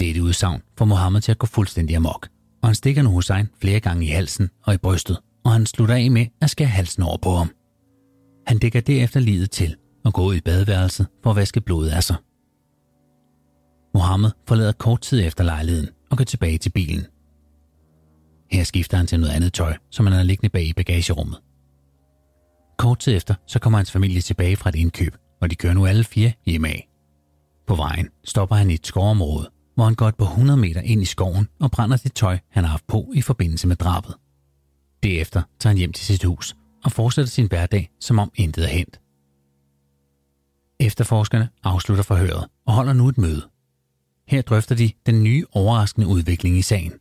Dette 0.00 0.22
udsagn 0.22 0.62
får 0.78 0.84
Mohammed 0.84 1.20
til 1.20 1.32
at 1.32 1.38
gå 1.38 1.46
fuldstændig 1.46 1.96
amok, 1.96 2.28
og 2.62 2.68
han 2.68 2.74
stikker 2.74 3.02
nu 3.02 3.10
Hussein 3.10 3.48
flere 3.60 3.80
gange 3.80 4.06
i 4.06 4.08
halsen 4.08 4.50
og 4.62 4.74
i 4.74 4.76
brystet, 4.76 5.18
og 5.44 5.52
han 5.52 5.66
slutter 5.66 5.94
af 5.94 6.10
med 6.10 6.26
at 6.40 6.50
skære 6.50 6.68
halsen 6.68 7.02
over 7.02 7.16
på 7.16 7.36
ham. 7.36 7.50
Han 8.46 8.58
dækker 8.58 8.80
derefter 8.80 9.20
livet 9.20 9.50
til 9.50 9.76
og 10.04 10.12
går 10.12 10.24
ud 10.24 10.34
i 10.34 10.40
badeværelset 10.40 11.06
for 11.22 11.30
at 11.30 11.36
vaske 11.36 11.60
blodet 11.60 11.90
af 11.90 12.04
sig. 12.04 12.16
Mohammed 13.94 14.30
forlader 14.48 14.72
kort 14.72 15.00
tid 15.00 15.26
efter 15.26 15.44
lejligheden 15.44 15.88
og 16.10 16.16
går 16.16 16.24
tilbage 16.24 16.58
til 16.58 16.70
bilen. 16.70 17.06
Her 18.50 18.64
skifter 18.64 18.96
han 18.96 19.06
til 19.06 19.20
noget 19.20 19.32
andet 19.32 19.52
tøj, 19.52 19.76
som 19.90 20.06
han 20.06 20.12
har 20.12 20.22
liggende 20.22 20.52
bag 20.52 20.66
i 20.66 20.72
bagagerummet. 20.72 21.38
Kort 22.78 22.98
tid 22.98 23.16
efter, 23.16 23.34
så 23.46 23.58
kommer 23.58 23.78
hans 23.78 23.92
familie 23.92 24.20
tilbage 24.20 24.56
fra 24.56 24.68
et 24.68 24.74
indkøb, 24.74 25.16
og 25.40 25.50
de 25.50 25.56
kører 25.56 25.74
nu 25.74 25.86
alle 25.86 26.04
fire 26.04 26.32
hjemme 26.46 26.68
af. 26.68 26.88
På 27.66 27.74
vejen 27.74 28.08
stopper 28.24 28.56
han 28.56 28.70
i 28.70 28.74
et 28.74 28.86
skovområde, 28.86 29.50
hvor 29.74 29.84
han 29.84 29.94
går 29.94 30.08
et 30.08 30.16
par 30.16 30.26
100 30.26 30.56
meter 30.56 30.80
ind 30.80 31.02
i 31.02 31.04
skoven 31.04 31.48
og 31.60 31.70
brænder 31.70 31.96
det 31.96 32.14
tøj, 32.14 32.38
han 32.50 32.64
har 32.64 32.70
haft 32.70 32.86
på 32.86 33.12
i 33.14 33.22
forbindelse 33.22 33.68
med 33.68 33.76
drabet. 33.76 34.14
Derefter 35.02 35.42
tager 35.58 35.70
han 35.70 35.78
hjem 35.78 35.92
til 35.92 36.04
sit 36.04 36.24
hus 36.24 36.56
og 36.86 36.92
fortsætter 36.92 37.30
sin 37.30 37.46
hverdag, 37.48 37.90
som 38.00 38.18
om 38.18 38.32
intet 38.34 38.64
er 38.64 38.68
hent. 38.68 39.00
Efterforskerne 40.80 41.48
afslutter 41.64 42.04
forhøret 42.04 42.48
og 42.66 42.74
holder 42.74 42.92
nu 42.92 43.08
et 43.08 43.18
møde. 43.18 43.48
Her 44.28 44.42
drøfter 44.42 44.74
de 44.74 44.92
den 45.06 45.22
nye 45.22 45.44
overraskende 45.52 46.06
udvikling 46.06 46.56
i 46.56 46.62
sagen. 46.62 46.92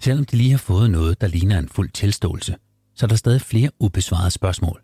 Selvom 0.00 0.24
de 0.24 0.36
lige 0.36 0.50
har 0.50 0.58
fået 0.58 0.90
noget, 0.90 1.20
der 1.20 1.26
ligner 1.26 1.58
en 1.58 1.68
fuld 1.68 1.90
tilståelse, 1.90 2.56
så 2.94 3.06
er 3.06 3.08
der 3.08 3.16
stadig 3.16 3.40
flere 3.40 3.70
ubesvarede 3.80 4.30
spørgsmål. 4.30 4.82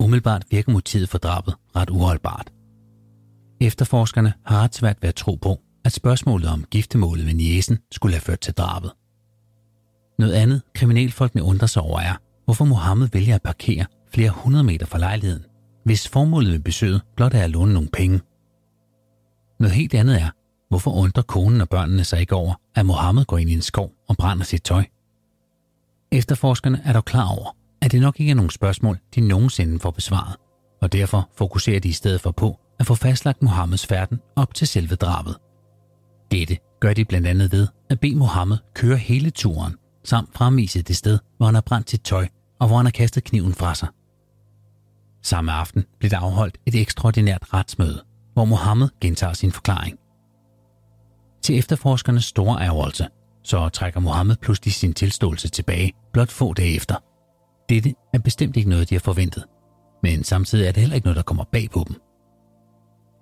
Umiddelbart 0.00 0.44
virker 0.50 0.72
motivet 0.72 1.08
for 1.08 1.18
drabet 1.18 1.54
ret 1.76 1.90
uholdbart. 1.90 2.52
Efterforskerne 3.60 4.32
har 4.46 4.62
ret 4.62 4.74
svært 4.74 5.02
ved 5.02 5.08
at 5.08 5.14
tro 5.14 5.34
på, 5.34 5.60
at 5.84 5.92
spørgsmålet 5.92 6.48
om 6.48 6.64
giftemålet 6.64 7.24
med 7.24 7.34
Niesen 7.34 7.78
skulle 7.92 8.14
have 8.14 8.20
ført 8.20 8.40
til 8.40 8.54
drabet. 8.54 8.92
Noget 10.18 10.32
andet, 10.32 10.62
kriminalfolkene 10.74 11.42
undrer 11.42 11.66
sig 11.66 11.82
over 11.82 12.00
er, 12.00 12.16
hvorfor 12.46 12.64
Mohammed 12.64 13.08
vælger 13.12 13.34
at 13.34 13.42
parkere 13.42 13.86
flere 14.14 14.30
hundrede 14.30 14.64
meter 14.64 14.86
fra 14.86 14.98
lejligheden, 14.98 15.44
hvis 15.84 16.08
formålet 16.08 16.50
med 16.50 16.60
besøget 16.60 17.02
blot 17.16 17.34
er 17.34 17.42
at 17.42 17.50
låne 17.50 17.72
nogle 17.72 17.88
penge. 17.92 18.20
Noget 19.60 19.74
helt 19.74 19.94
andet 19.94 20.20
er, 20.20 20.30
hvorfor 20.68 20.90
undrer 20.90 21.22
konen 21.22 21.60
og 21.60 21.68
børnene 21.68 22.04
sig 22.04 22.20
ikke 22.20 22.34
over, 22.34 22.54
at 22.74 22.86
Mohammed 22.86 23.24
går 23.24 23.38
ind 23.38 23.50
i 23.50 23.52
en 23.52 23.62
skov 23.62 23.92
og 24.08 24.16
brænder 24.16 24.44
sit 24.44 24.62
tøj. 24.62 24.84
Efterforskerne 26.12 26.80
er 26.84 26.92
dog 26.92 27.04
klar 27.04 27.28
over, 27.38 27.56
at 27.82 27.92
det 27.92 28.00
nok 28.00 28.20
ikke 28.20 28.30
er 28.30 28.34
nogen 28.34 28.50
spørgsmål, 28.50 28.98
de 29.14 29.20
nogensinde 29.20 29.80
får 29.80 29.90
besvaret, 29.90 30.36
og 30.82 30.92
derfor 30.92 31.30
fokuserer 31.36 31.80
de 31.80 31.88
i 31.88 31.92
stedet 31.92 32.20
for 32.20 32.30
på 32.30 32.60
at 32.78 32.86
få 32.86 32.94
fastlagt 32.94 33.42
Mohammeds 33.42 33.86
færden 33.86 34.20
op 34.36 34.54
til 34.54 34.66
selve 34.66 34.94
drabet. 34.94 35.36
Dette 36.30 36.58
gør 36.80 36.92
de 36.92 37.04
blandt 37.04 37.26
andet 37.26 37.52
ved 37.52 37.66
at 37.90 38.00
bede 38.00 38.16
Mohammed 38.16 38.56
køre 38.74 38.96
hele 38.96 39.30
turen, 39.30 39.74
samt 40.04 40.34
fremvise 40.34 40.82
det 40.82 40.96
sted, 40.96 41.18
hvor 41.36 41.46
han 41.46 41.54
har 41.54 41.62
brændt 41.62 41.90
sit 41.90 42.02
tøj 42.02 42.28
og 42.58 42.66
hvor 42.66 42.76
han 42.76 42.86
har 42.86 42.90
kastet 42.90 43.24
kniven 43.24 43.54
fra 43.54 43.74
sig. 43.74 43.88
Samme 45.22 45.52
aften 45.52 45.84
blev 45.98 46.10
der 46.10 46.18
afholdt 46.18 46.58
et 46.66 46.74
ekstraordinært 46.74 47.54
retsmøde, 47.54 48.02
hvor 48.32 48.44
Mohammed 48.44 48.88
gentager 49.00 49.32
sin 49.32 49.52
forklaring. 49.52 49.98
Til 51.42 51.58
efterforskernes 51.58 52.24
store 52.24 52.60
ærgerelse, 52.62 53.06
så 53.42 53.68
trækker 53.68 54.00
Mohammed 54.00 54.36
pludselig 54.36 54.74
sin 54.74 54.92
tilståelse 54.92 55.48
tilbage 55.48 55.92
blot 56.12 56.30
få 56.30 56.54
dage 56.54 56.76
efter. 56.76 56.96
Dette 57.68 57.94
er 58.14 58.18
bestemt 58.18 58.56
ikke 58.56 58.70
noget, 58.70 58.90
de 58.90 58.94
har 58.94 59.00
forventet, 59.00 59.44
men 60.02 60.24
samtidig 60.24 60.66
er 60.66 60.72
det 60.72 60.80
heller 60.80 60.94
ikke 60.94 61.06
noget, 61.06 61.16
der 61.16 61.22
kommer 61.22 61.44
bag 61.52 61.70
på 61.70 61.84
dem. 61.88 61.96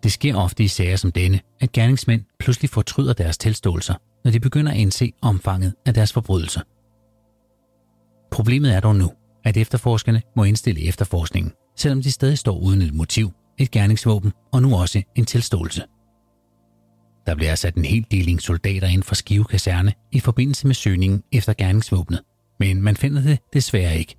Det 0.02 0.12
sker 0.12 0.36
ofte 0.36 0.64
i 0.64 0.68
sager 0.68 0.96
som 0.96 1.12
denne, 1.12 1.40
at 1.60 1.72
gerningsmænd 1.72 2.22
pludselig 2.38 2.70
fortryder 2.70 3.12
deres 3.12 3.38
tilståelser, 3.38 3.94
når 4.24 4.30
de 4.30 4.40
begynder 4.40 4.72
at 4.72 4.78
indse 4.78 5.12
omfanget 5.22 5.74
af 5.86 5.94
deres 5.94 6.12
forbrydelse. 6.12 6.60
Problemet 8.30 8.74
er 8.74 8.80
dog 8.80 8.96
nu, 8.96 9.12
at 9.44 9.56
efterforskerne 9.56 10.22
må 10.36 10.44
indstille 10.44 10.88
efterforskningen, 10.88 11.52
selvom 11.76 12.02
de 12.02 12.12
stadig 12.12 12.38
står 12.38 12.58
uden 12.58 12.82
et 12.82 12.94
motiv, 12.94 13.32
et 13.58 13.70
gerningsvåben 13.70 14.32
og 14.52 14.62
nu 14.62 14.76
også 14.76 15.02
en 15.14 15.24
tilståelse. 15.24 15.82
Der 17.26 17.34
bliver 17.34 17.54
sat 17.54 17.74
en 17.74 17.84
hel 17.84 18.06
deling 18.10 18.42
soldater 18.42 18.88
ind 18.88 19.02
fra 19.02 19.14
Skive 19.14 19.44
Kaserne 19.44 19.92
i 20.12 20.20
forbindelse 20.20 20.66
med 20.66 20.74
søgningen 20.74 21.22
efter 21.32 21.52
gerningsvåbnet, 21.52 22.20
men 22.60 22.82
man 22.82 22.96
finder 22.96 23.22
det 23.22 23.38
desværre 23.52 23.98
ikke. 23.98 24.16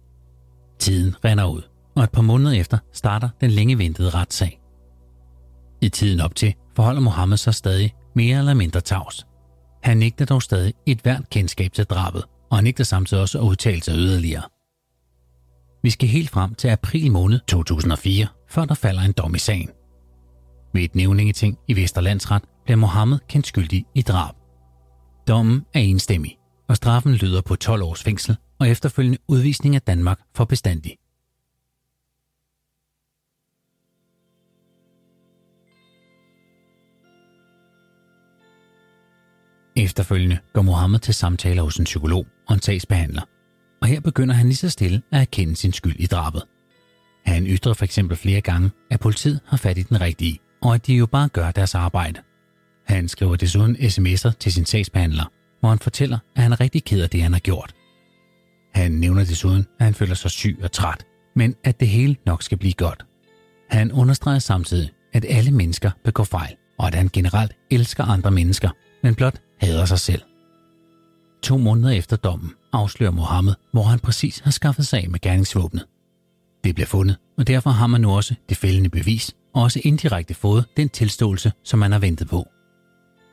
Tiden 0.79 1.15
render 1.25 1.45
ud, 1.45 1.61
og 1.95 2.03
et 2.03 2.11
par 2.11 2.21
måneder 2.21 2.51
efter 2.51 2.77
starter 2.93 3.29
den 3.41 3.51
længe 3.51 3.77
ventede 3.77 4.09
retssag. 4.09 4.61
I 5.81 5.89
tiden 5.89 6.19
op 6.19 6.35
til 6.35 6.53
forholder 6.75 7.01
Mohammed 7.01 7.37
sig 7.37 7.53
stadig 7.53 7.93
mere 8.15 8.39
eller 8.39 8.53
mindre 8.53 8.81
tavs. 8.81 9.25
Han 9.83 9.97
nægter 9.97 10.25
dog 10.25 10.41
stadig 10.41 10.73
et 10.85 10.99
hvert 10.99 11.29
kendskab 11.29 11.73
til 11.73 11.85
drabet, 11.85 12.23
og 12.51 12.57
han 12.57 12.63
nægter 12.63 12.83
samtidig 12.83 13.21
også 13.21 13.39
at 13.39 13.43
udtale 13.43 13.81
sig 13.81 13.93
yderligere. 13.95 14.43
Vi 15.85 15.89
skal 15.89 16.09
helt 16.09 16.29
frem 16.29 16.55
til 16.55 16.67
april 16.67 17.11
måned 17.11 17.39
2004, 17.47 18.27
før 18.49 18.65
der 18.65 18.73
falder 18.73 19.01
en 19.01 19.11
dom 19.11 19.35
i 19.35 19.39
sagen. 19.39 19.69
Ved 20.73 20.83
et 20.83 20.95
nævningeting 20.95 21.57
i 21.67 21.75
Vesterlandsret 21.75 22.43
bliver 22.63 22.77
Mohammed 22.77 23.19
kendt 23.29 23.47
skyldig 23.47 23.85
i 23.95 24.01
drab. 24.01 24.35
Dommen 25.27 25.65
er 25.73 25.79
enstemmig, 25.79 26.37
og 26.69 26.75
straffen 26.75 27.13
lyder 27.13 27.41
på 27.41 27.55
12 27.55 27.83
års 27.83 28.03
fængsel 28.03 28.37
og 28.59 28.69
efterfølgende 28.69 29.17
udvisning 29.27 29.75
af 29.75 29.81
Danmark 29.81 30.19
for 30.35 30.45
bestandig. 30.45 30.97
Efterfølgende 39.77 40.37
går 40.53 40.61
Mohammed 40.61 40.99
til 40.99 41.13
samtaler 41.13 41.63
hos 41.63 41.77
en 41.77 41.85
psykolog 41.85 42.25
og 42.47 42.53
en 42.53 42.61
sagsbehandler, 42.61 43.21
og 43.85 43.89
her 43.89 43.99
begynder 43.99 44.35
han 44.35 44.45
lige 44.45 44.55
så 44.55 44.69
stille 44.69 45.01
at 45.11 45.21
erkende 45.21 45.55
sin 45.55 45.73
skyld 45.73 45.95
i 45.99 46.05
drabet. 46.05 46.43
Han 47.25 47.47
ytrer 47.47 47.73
for 47.73 47.85
eksempel 47.85 48.17
flere 48.17 48.41
gange, 48.41 48.71
at 48.91 48.99
politiet 48.99 49.39
har 49.45 49.57
fat 49.57 49.77
i 49.77 49.83
den 49.83 50.01
rigtige, 50.01 50.39
og 50.61 50.75
at 50.75 50.87
de 50.87 50.93
jo 50.93 51.05
bare 51.05 51.29
gør 51.29 51.51
deres 51.51 51.75
arbejde. 51.75 52.19
Han 52.87 53.07
skriver 53.07 53.35
desuden 53.35 53.75
sms'er 53.75 54.31
til 54.39 54.53
sin 54.53 54.65
sagsbehandler, 54.65 55.31
hvor 55.59 55.69
han 55.69 55.79
fortæller, 55.79 56.19
at 56.35 56.43
han 56.43 56.51
er 56.51 56.59
rigtig 56.59 56.83
ked 56.83 57.01
af 57.01 57.09
det, 57.09 57.21
han 57.21 57.33
har 57.33 57.39
gjort. 57.39 57.75
Han 58.73 58.91
nævner 58.91 59.25
desuden, 59.25 59.65
at 59.79 59.85
han 59.85 59.93
føler 59.93 60.15
sig 60.15 60.31
syg 60.31 60.59
og 60.63 60.71
træt, 60.71 61.05
men 61.35 61.55
at 61.63 61.79
det 61.79 61.87
hele 61.87 62.15
nok 62.25 62.43
skal 62.43 62.57
blive 62.57 62.73
godt. 62.73 63.05
Han 63.69 63.91
understreger 63.91 64.39
samtidig, 64.39 64.91
at 65.13 65.25
alle 65.29 65.51
mennesker 65.51 65.91
begår 66.03 66.23
fejl, 66.23 66.55
og 66.79 66.87
at 66.87 66.95
han 66.95 67.09
generelt 67.13 67.51
elsker 67.71 68.03
andre 68.03 68.31
mennesker, 68.31 68.69
men 69.03 69.15
blot 69.15 69.41
hader 69.61 69.85
sig 69.85 69.99
selv. 69.99 70.21
To 71.45 71.57
måneder 71.57 71.89
efter 71.89 72.15
dommen 72.15 72.51
afslører 72.73 73.11
Mohammed, 73.11 73.53
hvor 73.71 73.83
han 73.83 73.99
præcis 73.99 74.39
har 74.39 74.51
skaffet 74.51 74.87
sig 74.87 75.03
af 75.03 75.09
med 75.09 75.19
gerningsvåbnet. 75.19 75.85
Det 76.63 76.75
bliver 76.75 76.87
fundet, 76.87 77.17
og 77.37 77.47
derfor 77.47 77.69
har 77.69 77.87
man 77.87 78.01
nu 78.01 78.11
også 78.11 78.35
det 78.49 78.57
fældende 78.57 78.89
bevis, 78.89 79.35
og 79.53 79.63
også 79.63 79.81
indirekte 79.83 80.33
fået 80.33 80.65
den 80.77 80.89
tilståelse, 80.89 81.51
som 81.63 81.79
man 81.79 81.91
har 81.91 81.99
ventet 81.99 82.29
på. 82.29 82.47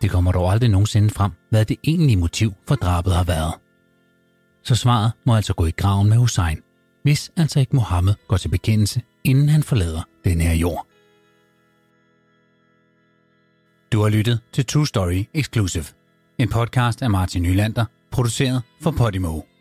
Det 0.03 0.11
kommer 0.11 0.33
dog 0.33 0.53
aldrig 0.53 0.71
nogensinde 0.71 1.11
frem, 1.11 1.33
hvad 1.51 1.65
det 1.65 1.77
egentlige 1.85 2.17
motiv 2.17 2.53
for 2.69 2.75
drabet 2.75 3.15
har 3.15 3.25
været. 3.25 3.55
Så 4.65 4.75
svaret 4.75 5.13
må 5.27 5.37
altså 5.37 5.55
gå 5.55 5.67
i 5.67 5.71
graven 5.71 6.09
med 6.09 6.17
Hussein, 6.17 6.59
hvis 7.03 7.33
altså 7.37 7.61
ikke 7.61 7.77
Mohammed 7.77 8.15
går 8.29 8.37
til 8.37 8.49
bekendelse, 8.49 9.03
inden 9.25 9.49
han 9.49 9.63
forlader 9.63 10.03
den 10.25 10.41
her 10.41 10.55
jord. 10.55 10.87
Du 13.93 14.03
har 14.03 14.09
lyttet 14.09 14.41
til 14.53 14.67
True 14.67 14.87
Story 14.87 15.25
Exclusive, 15.35 15.85
en 16.39 16.49
podcast 16.49 17.03
af 17.03 17.11
Martin 17.11 17.43
Nylander, 17.43 17.85
produceret 18.13 18.63
for 18.81 18.93
Podimo. 18.93 19.52